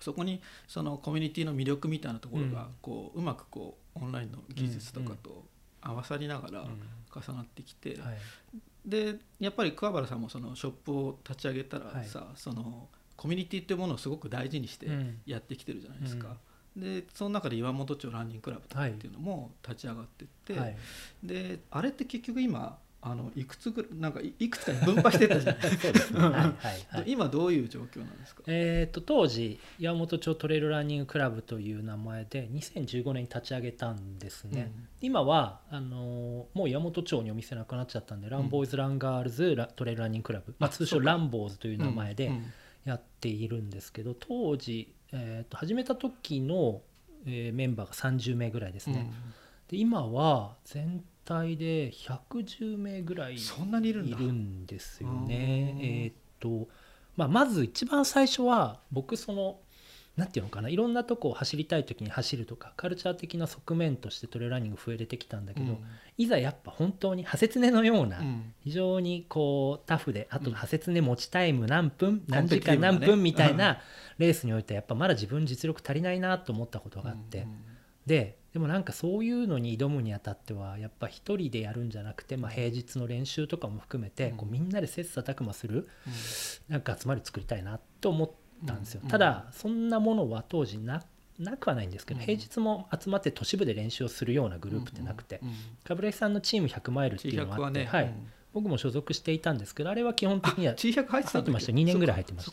[0.00, 2.74] そこにそのコミュニティの魅力みたいなところがうん。
[2.80, 5.44] こううまくこうオンラインの技術とかと
[5.80, 6.80] 合わさりながらうん。
[7.14, 8.18] 重なってきて、はい。
[8.84, 15.18] でやっぱり桑原さんもそのショップを立ち上げたらさ、そのコミュニティっていうものをすごく大事にしてうん。
[15.26, 16.36] やってきてるじゃないですか。
[16.76, 20.76] でその中で岩本町ランニングクラブとかっていうのも立ち上がってって、はい。
[21.22, 25.62] であれって結局今あのいくつぐなんかいいくつかに分配してったじゃない。
[25.92, 26.54] ですか
[27.06, 42.52] 今 どういう状況なんですか、えー、と当時山本町トレイルランニングクラブという名前で2015年に立ち上げたんですね、今はあのーもう山本町にお店なくなっちゃったんで、ランボーイズ・ランガールズラトレイルランニングクラブ、まあ、あ通称ランボーズという名前でうんうん
[42.86, 46.80] やっているんですけど当時、えー、と始めた時の、
[47.26, 49.12] えーメンバーが30名ぐらいですね、
[49.68, 54.16] で今は全体で110名ぐらいそんなにいるんだ。
[54.66, 55.74] ですよね。
[55.74, 55.78] う。
[55.78, 56.68] んえーっと、
[57.16, 59.58] まあ、まず一番最初は僕その
[60.16, 65.78] なんていうのかないろんなとこを走りたい時に走るとかカルチャー的な側面としてトレイルランニング増えてきたんだけど、
[66.16, 68.54] いざやっぱ本当にハセツネのような、うん。
[68.60, 73.80] 非常にこうタフであとうんハセツネ持ちタイム何分、何時間何分みたいな
[74.18, 77.46] レースにおいてやっぱまだ自分実力足りないなと思ったことがあって、
[78.06, 84.36] ででもなんかそういうのに挑むにあたってはやっぱ一人でやるんじゃなくて、まあ、平日の練習とかも含めて、うん。
[84.38, 85.88] こうみんなで切磋琢磨する
[86.70, 88.30] なんか集まり作りたいなと思っ
[88.66, 89.08] たんですよ、うん。
[89.08, 91.02] ただそんなものは当時な
[91.38, 92.26] なくはないんですけど、うん。
[92.26, 95.40] 平日も集まって都市部で練習をするようなグループってなくて、
[95.84, 98.14] 冠城さんのチーム100マイルっていうのがあって、はい。
[98.54, 101.72] 僕も所属していたんですけどあれは基本的には T 100入ってました。
[101.72, 102.50] 2年ぐらい入ってまし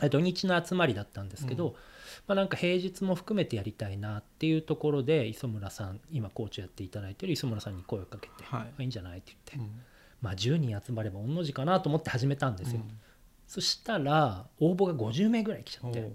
[0.00, 0.08] た。
[0.08, 1.74] 土日の集まりだったんですけど、うん。
[2.26, 8.60] まあ、なんか平日も含めてやりたいなっていうところで磯村さん今コーチやっていただいてる磯村さんに声をかけて「はい。
[8.60, 9.80] まあいいんじゃない?」って言って、うん。
[10.20, 13.00] まあ、10人集まれば御の字かなと思って始めたんですよ、うん
[13.50, 16.12] そしたら応募が50名ぐらい来ちゃって。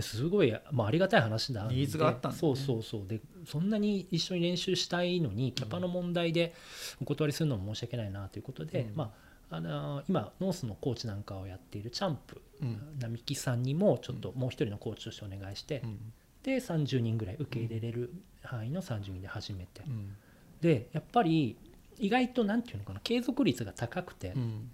[0.00, 1.66] すごい、まあ、ありがたい話だ。
[1.68, 2.36] ニーズがあったんだね。
[2.38, 3.08] そうそうそう。
[3.08, 6.54] でそんなに一緒に練習したいのにキャパの問題で
[7.02, 8.96] お断りするのも申し訳ないなということで、うん。
[8.96, 9.12] ま
[9.50, 12.78] ああの今ノースのコーチなんかをやっているチャンプうん。
[13.00, 16.12] 並木さんにもちょっともう一人のコーチとしてお願いして、うん。
[16.44, 18.14] で30人ぐらい受け入れれる
[18.44, 20.14] 範囲の30人で始めて、うん。
[20.60, 21.56] でやっぱり
[21.98, 24.70] 意外となんていうのかな継続率が高くて、うん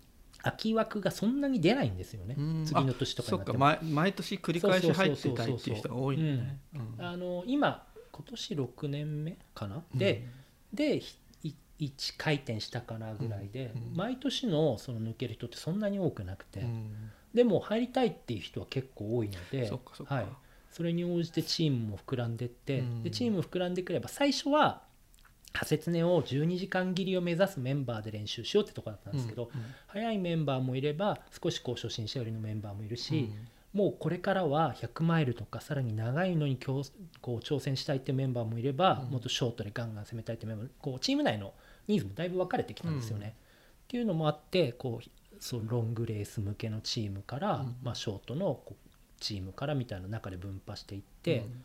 [0.46, 2.64] 空き枠がそんなに出ないんですよね、うん。
[2.64, 3.58] 次の年とかになっても。
[3.58, 6.18] 毎毎年繰り返し入ってたいっていう人が多い
[7.46, 10.26] 今今年6年目かな、で
[10.72, 11.16] でひ
[11.78, 13.96] い1回転したかなぐらいで、うん。
[13.96, 17.10] 毎年のその抜ける人ってそんなに多くなくて、うん。
[17.34, 19.70] でも入りたいっていう人は結構多いので
[20.06, 20.26] はい、
[20.70, 23.02] それに応じてチームも膨らんでって、うん。
[23.02, 24.85] でチーム膨らんでくれば最初は
[25.56, 29.50] ハセツネを12時間切りを目指すメンバーで練習しようってとこだったんですけど、うん
[29.88, 39.10] 早いメンバーもいれば少しこう初心者寄りのメンバーもいるし、うんもうこれからは100マイルとかさらに長いのにこう挑戦したいってメンバーもいれば、うん。
[39.10, 41.52] もっとショートでガンガン攻めたいってメンバーこうチーム内の
[41.86, 43.34] ニーズもだいぶ分かれてきたんですよね。
[43.84, 45.08] っていうのもあってこう
[45.40, 47.76] そうロングレース向けのチームから、うん。
[47.82, 48.62] まあ、ショートの
[49.20, 51.64] チームからみたいな中で分派していって、うん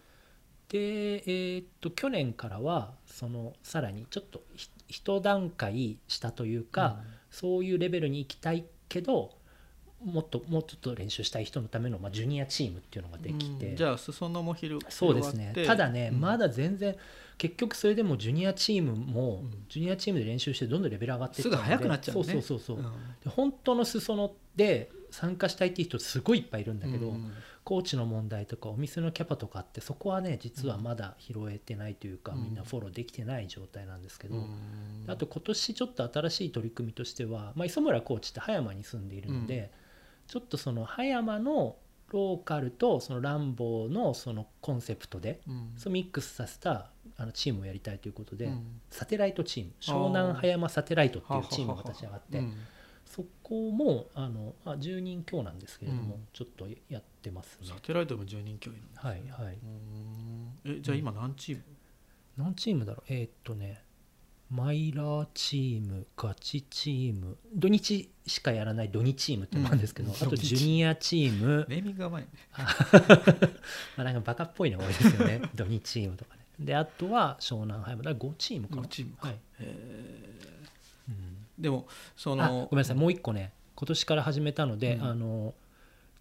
[0.71, 6.99] で、えーっと去年からはそのさらにちょっとひ一段階下というか、
[7.29, 9.31] そういうレベルに行きたいけど
[10.03, 13.75] もっともうちょっと練習したい人のための、まあ、ジュニアチームっていうのができて、うん。
[13.75, 15.53] じゃあ裾野も広そうですね。
[15.65, 16.95] ただね、まだだ全然
[17.37, 19.65] 結局それでもジュニアチームも、うん。
[19.69, 22.23] ジュニアチームで練習してどんどんレベル上がっていすぐったので速くなっちゃうね。
[22.23, 22.85] そうそうそうそう、
[23.23, 27.13] で本当の裾野で参加したいっていう人すごいいっぱいいるんだけど、
[27.63, 32.43] コーチの問題とかお店のキャパとかあってそこはね実はまだ拾えてないというか、うん。
[32.43, 35.05] みんなフォローできてない状態なんですけど、うん。
[35.07, 39.71] あと今年ちょっと新しい取り組みとしては、まあ、磯村コーチって葉山に住んでいるので、
[40.27, 41.75] ちょっとその葉山の
[42.09, 45.73] ローカルとそのランボーのそのコンセプトでうん。
[45.77, 48.81] そうミックスさせたあのチームをやりたいということで、うん。
[48.89, 49.71] サテライトチーム。
[49.79, 52.53] 湘南葉山サテライトっていうチームが立ち上がって、うん
[53.13, 56.27] そこもあのあ10人強なんですけれども、うん。
[56.33, 57.67] ちょっとやってますね。
[57.67, 57.75] サ。
[57.81, 59.57] テライトも10人強いのはいはい。
[60.65, 60.77] うん。
[60.77, 61.63] えじゃあ今何チーム？
[62.37, 63.13] 何チームだろう？
[63.13, 63.83] えーっとね
[64.49, 70.15] マイラーチームガチチーム土日しかやらない土日チームってのもあるんですけど、うん。
[70.15, 71.65] あと土日ジュニアチーム。
[71.69, 72.29] ネーミングが甘いね。
[73.95, 76.41] まあなんかバカっぽいのが多いですよね 土日チームとかね。
[76.59, 78.81] であとは湘南ハイムだから5チームかな。
[78.83, 79.27] 5チームか。
[79.29, 79.39] はい。
[79.59, 80.30] へ
[81.61, 82.97] でもそあのごめんなさい。
[82.97, 83.53] もう一個ね。
[83.75, 85.03] 今年から始めたので、うん。
[85.03, 85.53] あの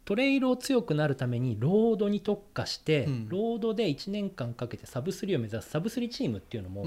[0.05, 3.29] トレイルを強くなるためにロードに特化して、うん。
[3.29, 6.85] ロードで1年間かけてサブ3を目指すサブ3チームっていうのも、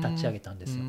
[0.00, 0.84] 立立ち上げたんですよ。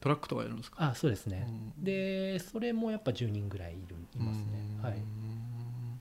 [0.00, 0.90] トラックとかやるんですか？
[0.90, 1.84] あそうですね、うん。
[1.84, 4.44] でそれもやっぱ10人ぐらいいるいますね。
[4.78, 4.82] うん。
[4.82, 6.00] はい、うん。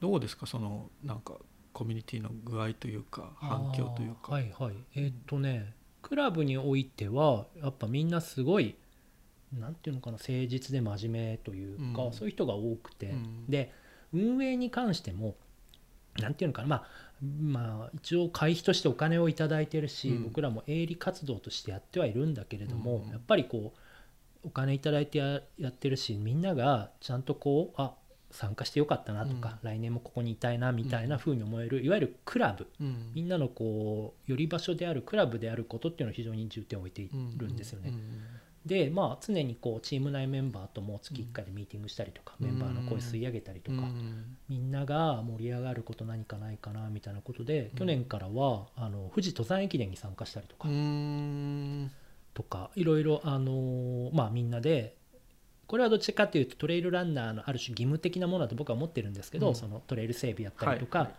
[0.00, 0.46] どうですか？
[0.46, 1.34] そのなんか
[1.72, 4.74] コミュニティの具合というか反響というか、はいはい。
[4.94, 8.76] えーっとねクラブにおいてはやっぱみんなすごい
[9.52, 12.12] なんていうのかな誠実で真面目というか、うん。
[12.12, 13.46] そういう人が多くて、うん。
[13.48, 13.72] で
[14.12, 15.34] 運営に関しても
[16.18, 16.86] なんていうのかなまあ
[17.40, 20.24] まあ一応会費としてお金をいただいてるし、うん。
[20.24, 23.10] 僕らも営利活動としてやってはいるんだけれども、うん。
[23.10, 23.74] やっぱりこ
[24.44, 27.94] うお金いただいてややってるしみんながちゃんとこうあ
[28.30, 32.66] 参加してよかったなとか、来年もここにいたいなみたいな風に思える、いわゆるクラブ。
[32.80, 33.12] うん。
[33.14, 37.94] みんなのこう寄り場所であるクラブであることっていうのを非常に重点を置いているんですよね。
[38.66, 42.46] でまあ常にこうチーム内メンバーとも月1回でミーティングしたりとか、うん。
[42.46, 44.36] メンバーの声吸い上げたりとか、うん。
[44.48, 47.78] みんなが盛り上がること何かないかなみたいなことで、うん。
[47.78, 51.92] 去年からはあの富士登山駅伝に参加したりとか,、うん。
[52.34, 54.96] とかいろいろ、あのーまあ、みんなで
[55.68, 59.54] これはどっちかというとトレイルランナーのある種義務的なものだと僕は思ってるんですけど、うん。
[59.54, 61.10] そのトレイル整備やったりとか、はい。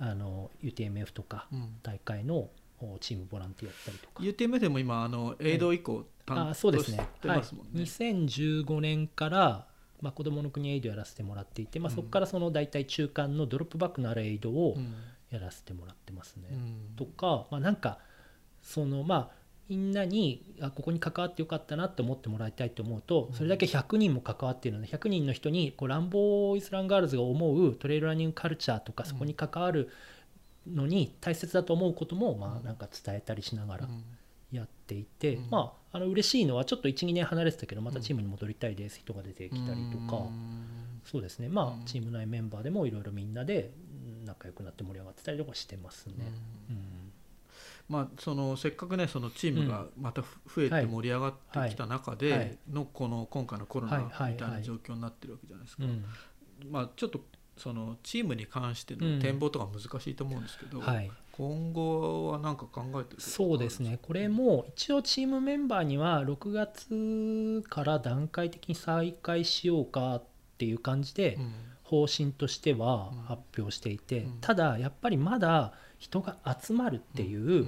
[0.00, 1.76] あの UTMF とかうん。
[1.82, 2.50] 大会のお
[3.00, 4.22] チームボランティアやったりとか。
[4.22, 7.08] UTM でも今あのエイド以降担あそうですね。
[7.20, 9.66] 当してますもんね、はい、2015年から、
[10.00, 11.96] まあ、子どもの国エイドやらせてもらっていて、まあ、うん。
[11.96, 14.94] そこからその大体中間のドロップバックのあるエイドをうん。
[15.30, 16.48] やらせてもらってますね。
[16.50, 16.96] うん。
[16.96, 17.98] とか、まあ、なんか
[18.62, 23.34] そのまあみんなにあここに関わってよかったなって思ってもらいたいと思うとうん。
[23.34, 29.88] それだけ100人も関わっているので100人の人にこうランボーイズ・ランガールズが思うトレイルランニングカルチャーとかそこに関わる
[30.66, 33.88] のに大切だと思うこともまあなんか伝えたりしながら
[34.52, 35.50] やっていて、うん。
[35.50, 40.24] まあ、あの嬉しいのはちょっと12年離れてたけどまたチームに戻りたいです人が出てきたりとか、
[41.04, 41.48] そうですね。
[41.48, 41.82] まうん。
[41.82, 43.72] あチーム内メンバーでもいろいろみんなで
[44.20, 46.14] うん仲良くなって盛り上がってたりとかしてますね。
[47.88, 52.20] まあ、そのせっかくねそのチームがまた増えてはい盛り上がってきた中はい。
[52.20, 56.04] でのこの今回のコロナみたいはない状況になってるわけじゃないですか、うん。
[56.70, 57.20] まあ、ちょっと
[57.60, 59.16] そのチームに関してうん。
[59.16, 63.98] の展望とか難しいと思うんですけど、はい、今後は何か考えてるそうですね。
[64.00, 70.22] これも一応チームメンバーには6月から段階的に再開しようかっ
[70.58, 71.52] ていう感じでうん。
[71.84, 73.18] 方針としてはうん。
[73.22, 74.38] 発表していて、うん。
[74.40, 77.66] ただやっぱりまだ人が集まるっていう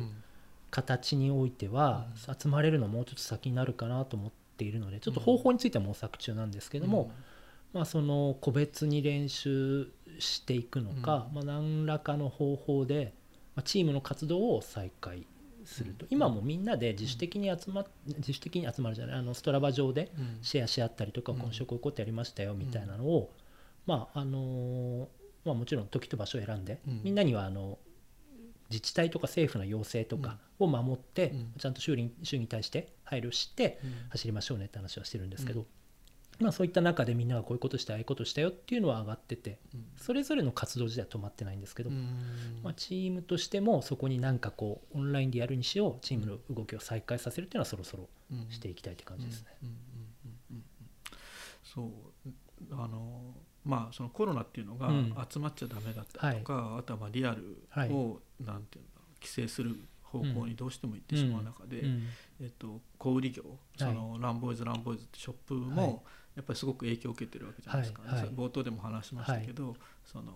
[0.71, 7.13] 形においては、集まれるのもうちょっと先になるかなと思っているのでちょっと方法については模索中なんですけども、
[7.73, 11.35] まあ、その個別に練習していくのか、うん。
[11.35, 13.15] まあ、何らかの方法で、
[13.55, 15.27] まあ、チームの活動を再開
[15.65, 20.39] すると、今もみんなで自主的に集まっ自主的に集まるじゃないあのストラバ上でうん。
[20.43, 21.39] シェアし合ったりとか、うん。
[21.39, 23.33] 今週こういうことやりましたよみたいなのを、
[23.87, 25.09] まああの
[25.45, 27.01] まあ、もちろん時と場所を選んで、うん。
[27.05, 27.79] みんなにはあの
[28.71, 31.53] 自治体とか政府の要請とかを守って、うん。
[31.59, 33.95] ちゃんと州に州に対して配慮してうん。
[34.11, 35.67] 走りましょうねって話はしてるんですけど、
[36.43, 39.85] まあ、そういった中でみんながこういうことしてああいうことしたよっていうのは上がっててうん。
[39.97, 42.61] それぞれの活動自体は止まってないんですけど、うん。
[42.63, 48.51] まあ、チームとしてもそこになんかこうオンラインでやるにしようチームの動きを再開させるっていうのはそろそろうん。
[48.51, 49.49] していきたいって感じですね。
[49.63, 49.79] うんうんうん
[50.51, 50.65] うんうん。
[51.63, 51.83] そ
[52.71, 53.35] うあの
[53.65, 55.15] まあそのコロナっていうのがうん。
[55.31, 57.91] 集まっちゃダメだったりとか、あとはまあリアルはい。
[57.91, 58.91] をなんていうの
[59.21, 62.07] 規制する方向にどうしても行ってしまう中で、うん。
[62.41, 63.43] えっと、小売業
[63.77, 65.63] そのランボーイズランボーイズってショップはい。
[65.71, 66.05] も
[66.37, 68.31] やっぱりすごく影響を受けてるわけじゃないですか、はいはい。
[68.31, 70.33] 冒頭でも話しましたけど、その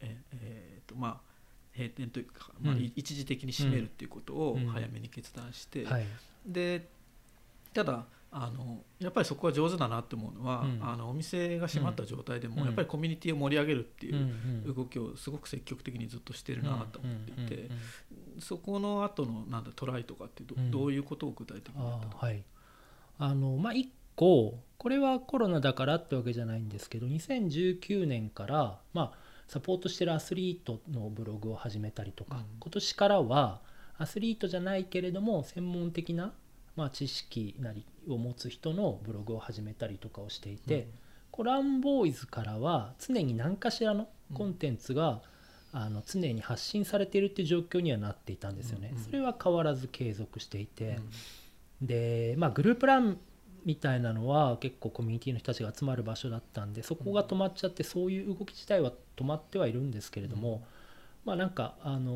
[0.00, 1.34] ええーとまあ
[1.76, 2.80] 閉店というか、まあ、うん。
[2.80, 4.66] い一時的に閉めるっていうことをうん。
[4.66, 6.06] 早めに決断して、はい。
[6.46, 6.88] で
[7.72, 8.06] ただ
[8.36, 10.78] あのやっぱりそこは上手だなって思うのは、うん。
[10.82, 12.64] あのお店が閉まった状態でも、うん。
[12.66, 14.18] やっぱりコミュニティを盛り上げるっていうう
[14.70, 17.78] ん動きをすごく積極的にずっとしてるなと思っていて、うんうんうん
[18.40, 22.26] そこの後のなんだトライとかってど,、うんどういうことを具体的にやったとか。
[22.26, 22.42] あーはい
[23.16, 23.86] あのまあ1
[24.16, 32.44] 個これはコロナだからってわけじゃないんですけど2019年からまあサポートしてるアスリートのブログを始めたりとか、うん。
[32.60, 33.60] 今年からは
[33.98, 36.32] アスリートじゃないけれども専門的な、
[36.76, 40.88] まあ、知識なりを持つ人のブログを始めたりとかをしていて、
[41.30, 45.22] コランボーイズからは常に何かしらのコンテンツが、
[45.76, 48.90] あの常に発信されているっていう状況にはなっていたんですよね。
[48.92, 49.04] うんうん。
[49.04, 50.98] それは変わらず継続していて、
[51.80, 51.86] うん。
[51.86, 53.18] でまあグループラン
[53.64, 60.64] みたいなのは結構コミュニティの人たちが集まる場所だったんでそこが止まっちゃってそういう動き自体は止まってはいるんですけれども、
[61.24, 62.12] まあなんか、あの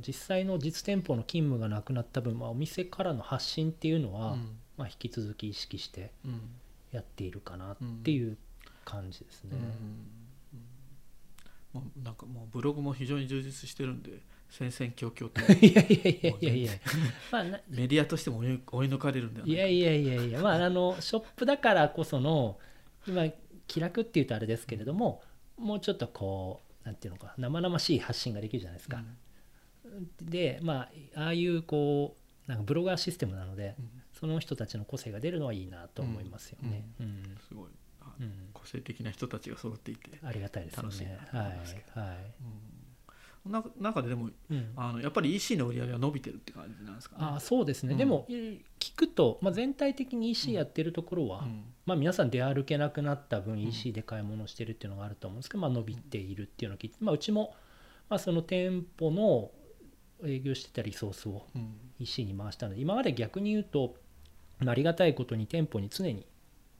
[0.00, 4.58] ー実際の実店舗の勤務がなくなった分、まあ、お店からの発信っていうのは、うん。
[4.76, 6.40] まあ、引き続き意識してうん。
[6.92, 8.36] やっているかなっていう
[8.84, 9.52] 感じですね。
[11.74, 11.80] うん。
[11.80, 14.20] もうなんかもうブログも非常に充実してるんで
[14.50, 15.52] 戦々恐々と。
[15.64, 16.72] いやいやいやいやいや。
[17.30, 20.40] まあなメディアとしても追い追い抜かれるんだよいやいやいやいや。
[20.40, 22.58] まああのショップだからこその
[23.06, 23.26] 今
[23.66, 25.22] 気楽っていうとあれですけれども
[25.56, 29.02] もうちょっとこうなんていうのか生々しい発信ができるじゃないですか。
[30.20, 32.16] でまあああいうこ
[32.46, 36.88] うなんかブロガーシステムなのでうんその人たちの個性が出るのはいいなと思いますよね。
[37.00, 37.22] うん。
[37.46, 37.68] すごい。
[38.00, 38.48] あうん。
[38.54, 41.18] 個性的な人たちが揃っていて、ありがたいですね。
[41.30, 41.46] とはい。
[41.48, 42.16] はい。
[43.48, 44.72] 中ででもうん。
[44.76, 47.24] あのやっぱり EC の売り上げは伸びてるって感じなんですかね。
[47.36, 47.98] あそうですね、うん。
[47.98, 51.64] でもえー聞くと、まあ、全体的に EC やってるところは、うん。
[51.86, 53.62] まあ、皆さん出歩けなくなった分ん。
[53.62, 57.54] EC で買い物してるっていうのがあると思うんですけど、まあ、伸びているっていうのを聞いて、まあ、うちも、
[58.08, 59.50] まあ、その店舗の
[60.24, 61.74] 営業してたリソースをうん。
[61.98, 63.94] EC に回したので今まで逆に言うと、
[64.60, 66.26] まあありがたいことに店舗に常に、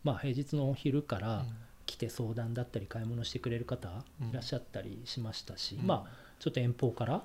[0.05, 1.45] まあ、平日の昼から
[1.87, 4.29] 来て相談だったり買い物してくれる方うん。
[4.31, 5.87] いらっしゃったりしましたし、うん。
[5.87, 7.23] まあちょっと遠方から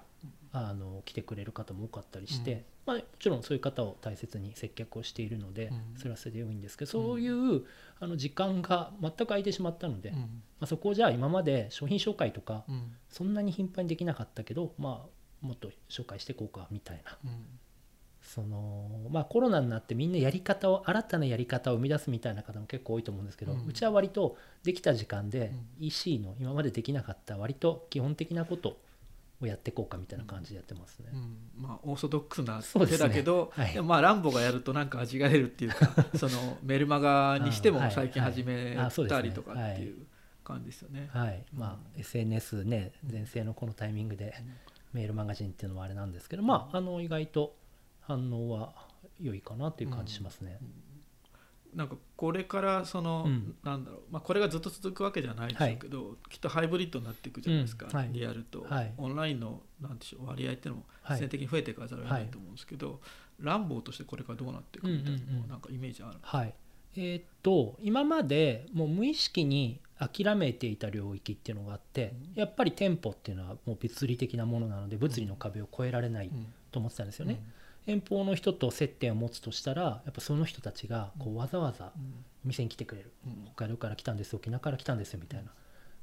[0.54, 5.98] あの来てくれる方も多かったりして、まあ、もちろんそういう方を大切に接客をしているので、うん。
[5.98, 7.64] それはそれで良いんですけどそういう
[8.00, 10.44] あの時間が全く空いてしまったので、まうん。
[10.62, 12.92] あ、そこをじゃあ今まで商品紹介とかうん。
[13.10, 17.18] そんなに頻繁にできなかったけど、まあ、もっと紹介していこうかみたいな。
[17.24, 17.46] うん。
[18.22, 28.78] その、まあ、コロナになってみんなやり方を新たなやり方を生み出すみたいな方も結構多いと思うんですけど、ううんちは割とできた時間でう EC の今までできなかった割と基本的なこと
[29.42, 31.10] をやっていこうかみたいな感じでやってますね。
[31.14, 31.38] うん。
[31.58, 33.82] まあオーソドックスな手だけどはい。
[33.82, 38.78] まあランボがやるとなんか味が出るっていうか そのメルマガにしても最近始め
[39.08, 40.06] たりとかっていう
[40.44, 41.10] 感じですよね。
[41.12, 41.44] はい。
[41.54, 44.34] まあ、SNS ね全盛のこのタイミングで
[44.94, 47.56] メールマガジンっていうのもあれなんですけど、まあ、あの意外と
[48.02, 48.74] 反応は
[49.20, 50.60] 良いかなっていう感じしますね。
[51.76, 53.56] なんかこれからその、うん。
[53.64, 58.10] なんだろう、まあ、これがずっと続くわけじゃないでしょうけど、きっとハイブリッドになっていくじゃないですか、うんはい。
[58.12, 58.94] リアルと、はい。
[58.98, 61.18] オンラインのなんでしょう割合っていうのもはい。
[61.18, 63.00] 必然的に増えていかざるを得ないと思うんですけど、
[63.40, 65.36] ランボーとしてこれからどうなっていくみたいなのうんうん。
[65.36, 66.54] うんはなんかイメージある、はい。
[66.96, 76.48] えーっと今までもう無意識に諦めていた領域っていうのがあってやっぱり店舗っていうのはもう物理的なものなので物理の壁を越えられないうん。
[76.72, 77.44] と思ってたんですよね。
[77.88, 82.26] 遠方の人と接点を持つとしたらやっぱその人たちがこうわざわざうん。
[82.44, 83.12] 店に来てくれる。
[83.26, 83.46] うん。
[83.54, 85.52] 北海道から来たんです沖縄から来たんですよみたいな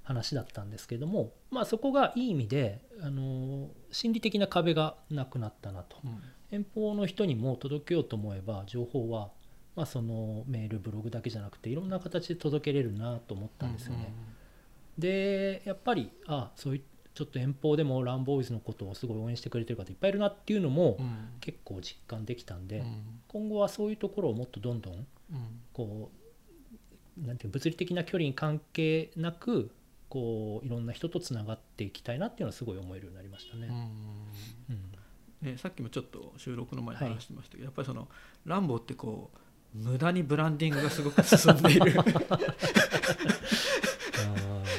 [0.04, 5.96] 話だったんですけども、まあ、そこがいい意味で、あの心理的な壁がなくなったなと。
[6.04, 6.22] うん。
[6.50, 9.30] 遠方の人にも届けようと思えば情報は、
[9.76, 14.14] まあ、そのメールブログだけじゃなくていろんな形で届けれるなと思ったんですよね。
[14.96, 16.82] でやっぱりあそういう
[17.18, 21.30] ちょっと遠方でもランボーイズのことをすごい応援してくれてる方いっぱいいるなっていうのもうん。
[21.40, 23.02] 結構実感できたんで、うん。
[23.26, 25.04] 今後はそういうところをもっとどんどんうん
[25.72, 26.12] こ
[27.20, 29.72] うなんていう物理的な距離に関係なく
[30.08, 33.66] こういろんな人とつながっていきたいなっていうのはすごい思えるようになりましたね。
[34.70, 35.50] うん。
[35.50, 38.06] ね、さっきもちょっと収録の前に話してましたけど、やっぱりその
[38.44, 39.38] ランボーってこう
[39.76, 41.94] 無駄にブランディングがすごく進んでいる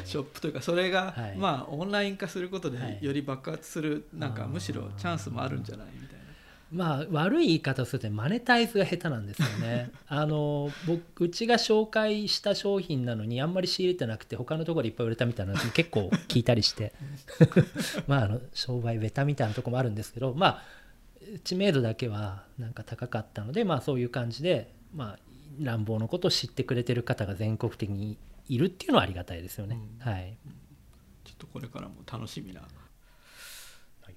[0.09, 1.37] ショップというかそれが、はい。
[1.37, 2.99] まあオンライン化することではい。
[3.01, 6.19] より爆発する、なんかむしろチャンスもあるんじゃないみたいな。
[6.71, 9.91] まあ悪い言い方をするとマネタイズが下手なんですよね。
[10.07, 16.93] あの僕うちが紹介した商品なのにあんまり仕入れてなくて他のところでいっぱい売れたみたいなの結構聞いたりして。
[18.07, 20.63] まああの商売ベタみたいなところもあるんですけどまあ
[21.43, 25.19] 知名度だけはなんか高かったのでまあそういう感じでまあ
[25.59, 28.17] 乱暴のことを知ってくれてる方が全国的に
[28.49, 30.11] いるっていうのはありがたいですよね、うん。
[30.11, 30.37] はい。
[31.23, 32.61] ちょっとこれからも楽しみな、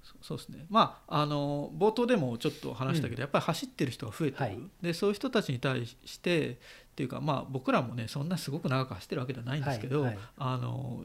[0.03, 0.67] そそうですね。
[0.71, 4.59] まああの冒頭でもちょっと話したけど、やっぱり走ってる人が増えてる、はい。
[4.81, 6.57] でそういう人たちに対してっ
[6.97, 10.15] ていうかまあ僕らもねそんなすごく長く走ってるわけじゃないんですけど、はい。
[10.15, 10.25] はい。
[10.39, 11.05] あの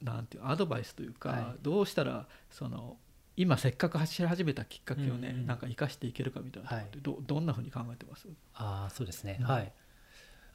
[0.00, 1.44] なんていうアドバイスというか、はい。
[1.62, 2.96] どうしたらその
[3.36, 8.28] 今せっかく走り始めたきっかけをね、うんうんなんか生かしていけるかみたいなところってど,、どんなふうに考えてます？
[8.54, 9.46] ああそうですね、うん。
[9.46, 9.72] はい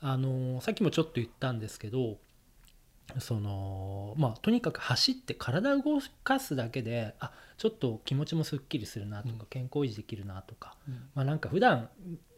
[0.01, 2.17] あのーさっきもちょっと言ったんですけど
[3.19, 9.45] そのまあとにかく走って体を動かすだけであちょっと気持ちもすっきりするなとか、うん。
[9.49, 10.93] 健康維持できるなとか、うん。
[11.15, 11.89] まあなんか普段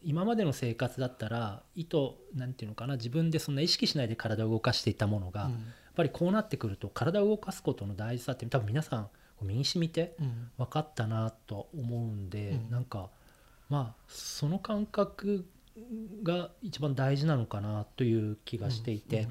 [0.02, 1.96] 今までの生活だったら意図
[2.34, 5.50] なんていうのかな自分でそんな意識しないで体を動かしていたものが、やっ
[5.94, 9.08] ぱりこうなってくると体を動かすことの大事さって多分皆さん
[9.42, 10.50] 身に染みてうん。
[10.56, 12.70] 分かったなと思うんで、うん。
[12.70, 13.10] なんか
[13.68, 15.44] まあその感覚
[16.22, 19.28] が一番大事なのかなという気がしていて、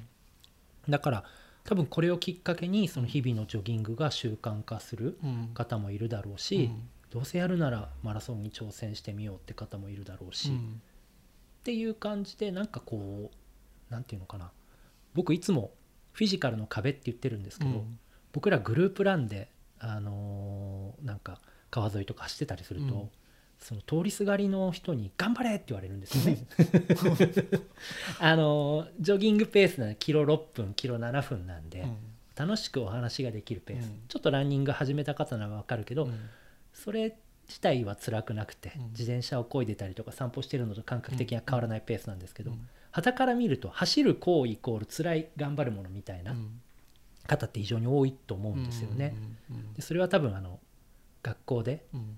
[0.88, 1.24] だから
[1.64, 5.50] 多分これをきっかけにその日々のジョギングが習慣化するうん。
[5.54, 6.90] 方もいるだろうし、うん。
[7.12, 10.82] どうせやるならマラソンに挑戦してみようって方もいるだろうし、っうん。
[11.64, 13.32] ていう感じでなんかこ
[13.90, 14.52] うなんていうのかな。
[15.14, 15.72] 僕いつも
[16.14, 18.00] フィジカルの壁って言ってるんですけど、うん。
[18.32, 21.40] 僕らグループランで、あのーなんか
[21.72, 23.10] 川沿いとか走ってたりすると、うん
[23.60, 26.45] その通りすがりの人に「頑張れ!」って言われるんですよね。
[28.20, 31.97] あのージョギングペースならキロ6分キロ7分なんで、うん。
[32.36, 34.01] 楽しくお話ができるペース、うん。
[34.07, 36.30] ちょっとランニング始めた方なら分かるけど、うん。
[36.74, 38.84] それ自体は辛くなくて、うん。
[38.91, 42.68] 自転車を漕いでたりとか散歩してるのと感覚的には変わらないペースなんですけど、うん。
[42.91, 46.62] 傍から見ると走る行為イコール辛い頑張るものみたいなうん。
[47.28, 49.14] 方って非常に多いと思うんですよね。
[49.51, 49.74] うん。
[49.74, 50.60] でそれは多分あの
[51.22, 52.18] 学校でうん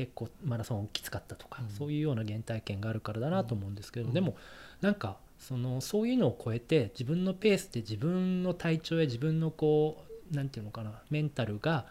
[0.00, 1.68] 結構マラソンきつかったとか、うん。
[1.68, 4.14] そういうような原体験があるからだなと思うんですけど、うん。
[4.14, 4.34] でも
[4.80, 11.84] なんかそのそういうのを超えて自分のペースで自分の体調や自分のこうなんていうのかなメンタルが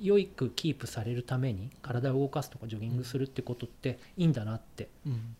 [0.00, 5.36] 良くキープされるために体を動かすとかジョギングするってことっていいんだなってうん。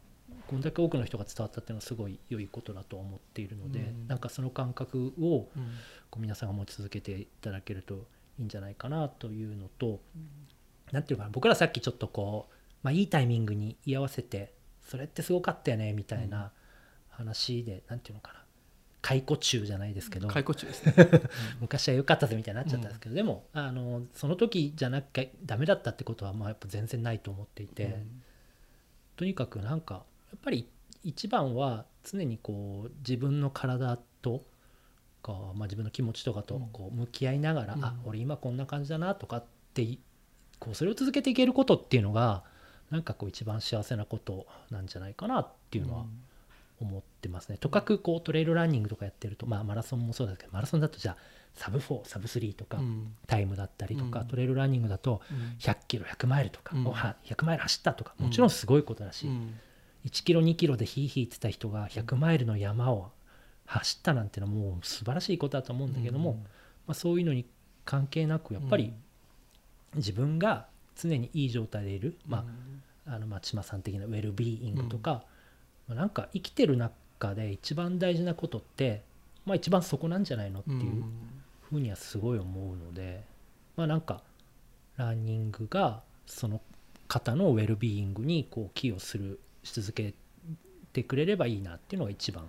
[0.47, 4.09] こんだけ多くの人が伝わったっていうのはすごい良いことだと思っているので、うん。
[4.09, 5.62] なんかその感覚をうん。
[6.11, 8.05] こう皆さんが持ち続けていただけると
[8.39, 10.01] いいんじゃないかなというのと、
[10.93, 14.53] なんていうのかな僕らさっきちょっとこう、まあ、いいタイミングに居合わせて
[14.91, 16.51] それってすごかったよねみたいな
[17.11, 18.41] 話で、なんていうのかな。
[19.03, 20.95] 解雇中じゃないですけど、解雇中ですね。
[21.61, 28.03] 昔は良かったぜみたいになっちゃったんですけど、でもあのその時じゃなきゃダメだったってことはまあやっぱ全然ないと思っていて。
[29.16, 30.01] とにかくなんかや
[30.36, 30.66] っぱり
[31.03, 34.45] 一番は常にこう自分の体と
[35.22, 36.68] か、まあ、自分の気持ちとかとうん。
[36.68, 37.84] こう向き合いながら、うん。
[37.84, 39.99] あ俺今こんな感じだなとかってい
[40.61, 42.44] こうそれを続けていけることっていうのが
[42.90, 46.04] なんかこう一番幸せなことなんじゃないかなっていうのは
[46.80, 47.56] 思ってますね。
[47.58, 51.16] とかくこうトレイルランニングとかやってると、まあ、マラソンもそうですけどマラソンだとじゃあ
[51.54, 53.14] サブ4サブ3とか、うん。
[53.26, 54.26] タイムだったりとか、うん。
[54.28, 55.56] トレイルランニングだとうん。
[55.58, 56.86] 100キロ100マイルとか、うん。
[56.86, 59.54] おは100マイル走ったとかもちろんすごいことだし、うん。
[60.06, 63.11] 1キロ2キロでヒーヒー言ってた人が100マイルの山を
[63.66, 66.42] 走ったなんてのはもう素晴らしいことだと思うんだけども、
[66.86, 67.46] まあ、そういうのに
[67.84, 68.92] 関係なくやっぱり
[69.95, 70.66] 自分が
[70.97, 72.45] 常にいい状態でいる、ま
[73.07, 75.24] あ、あの松島さん的なウェルビーイングとか、
[75.88, 79.03] まあなんか生きてる中で一番大事なことって、
[79.45, 80.80] まあ、一番そこなんじゃないのってうん。
[80.80, 81.05] いう
[81.68, 83.24] ふうにはすごい思うので、
[83.76, 84.22] まあなんか
[84.97, 86.61] ランニングがその
[87.09, 90.14] 方のウェルビーイングにこう寄与するし続け
[90.93, 92.45] てくれればいいなっていうのが一番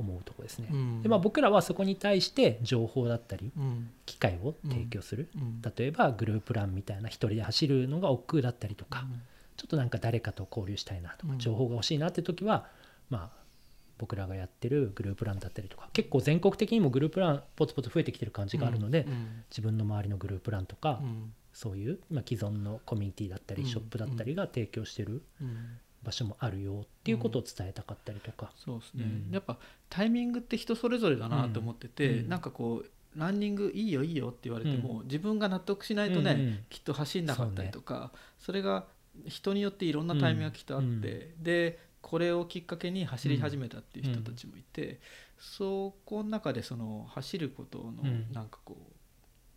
[0.00, 0.68] 思うところですね。
[0.70, 1.02] うん。
[1.02, 3.90] でまあ、僕らはそこに対して情報だったりうん。
[4.06, 5.62] 機会を提供する、うん。
[5.62, 9.22] 例えばグループランみたいな一人で走るのが億劫だったりとか、うん。
[9.56, 11.38] ちょっとなんか誰かと交流したいなとか、うん。
[11.38, 12.66] 情報が欲しいなって時は
[13.08, 13.40] まあ
[13.98, 19.44] 僕らがやってるグループランだったりとか結構全国的にもグループランポツポツ増えてきてる感じがあるので、うん。
[19.50, 21.32] 自分の周りのグループランとか、うん。
[21.52, 23.68] そういう、まあ、既存のコミュニティだったりうん。
[23.68, 28.52] ショップだったりが提供してるうん場所もあるよっていうことを伝えたかったりとか。
[28.56, 29.34] そうですね、うん。
[29.34, 32.28] やっぱタイミングって人それぞれだなと思ってて、うん。
[32.28, 36.58] なんかこうランニングいいよいいよって言われても、自分が納得しないとね、うんうん。
[36.70, 38.86] きっと走んなかったりとかそ,、れが
[39.26, 45.00] 人によっていろんなタイミングがきっとあって、でこれをきっかけに走り始めたっていう人たちもいて、
[45.38, 48.32] そこの中でその走ることのうん。
[48.32, 48.89] なんかこう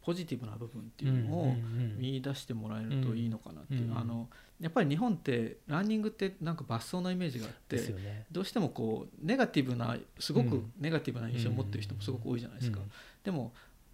[0.04, 1.56] ポジティブな部分っていうのを、
[1.98, 4.30] 見出してもらえるといいのかなっていう、うんあの
[4.62, 8.24] やっぱり日本ってランニングってなんか罰走のイメージがあって。
[8.32, 10.72] どうしてもこうネガティブなすごくうん。
[10.80, 12.92] ネガティブな印象を持ってる人もすごく多いじゃないですか、うん。
[13.26, 13.52] でも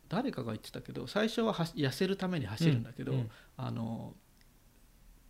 [0.09, 3.31] 誰かが言ってたけど最初はは痩せるために走るんだけど、うん。
[3.57, 4.13] あの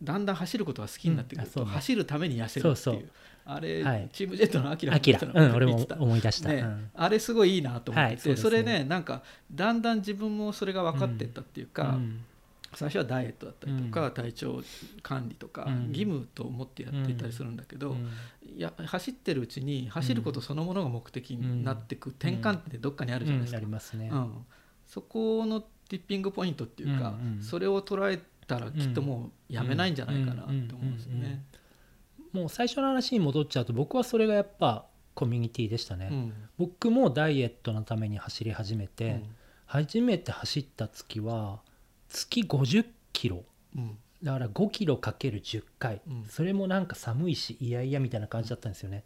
[0.02, 2.76] だんだん走ることが好きになってくると、うん走るために痩せるっていう。
[2.76, 3.04] そう
[3.44, 4.08] あれ、はい。
[4.12, 6.48] チームジェットのアキラアキラ、うん、俺も思い出した。
[6.50, 6.90] ねうん。
[6.94, 8.50] あれすごいいいなと思ってて、はいそね。
[8.50, 9.22] それねなんか
[9.52, 12.24] だんだん自分もそれが分かっていったっていうか、うん。
[12.74, 14.62] 最初はダイエットだったりとか、体調
[15.02, 15.88] 管理とか、うん。
[15.88, 18.08] 義務と思ってやっていたりするんだけど、うん。
[18.56, 23.64] いや走ってるうちに走ることそのものが目的になってく転換点ってどっかにあるじゃないですか、うん。
[23.64, 24.10] ありますね。
[24.12, 24.46] うん。
[24.86, 28.20] そこのティッピングポイントっていうか、それを捉え
[28.50, 31.44] たらきっともうやめないんじゃないかなって思うんですよね。
[32.32, 36.08] もう最初の話に戻っちゃうと僕はそれがやっぱコミュニティでしたね。
[36.10, 36.32] うん。
[36.58, 39.22] 僕もダイエットのために走り始めて、うん。
[39.66, 41.60] 初めて走った月は
[42.08, 43.44] 月50キロ。
[43.76, 43.98] うん。
[44.22, 46.24] だから5キロかける10回、うん。
[46.28, 49.04] それもなんか寒いしいやいやみたいな感じだったんですよね。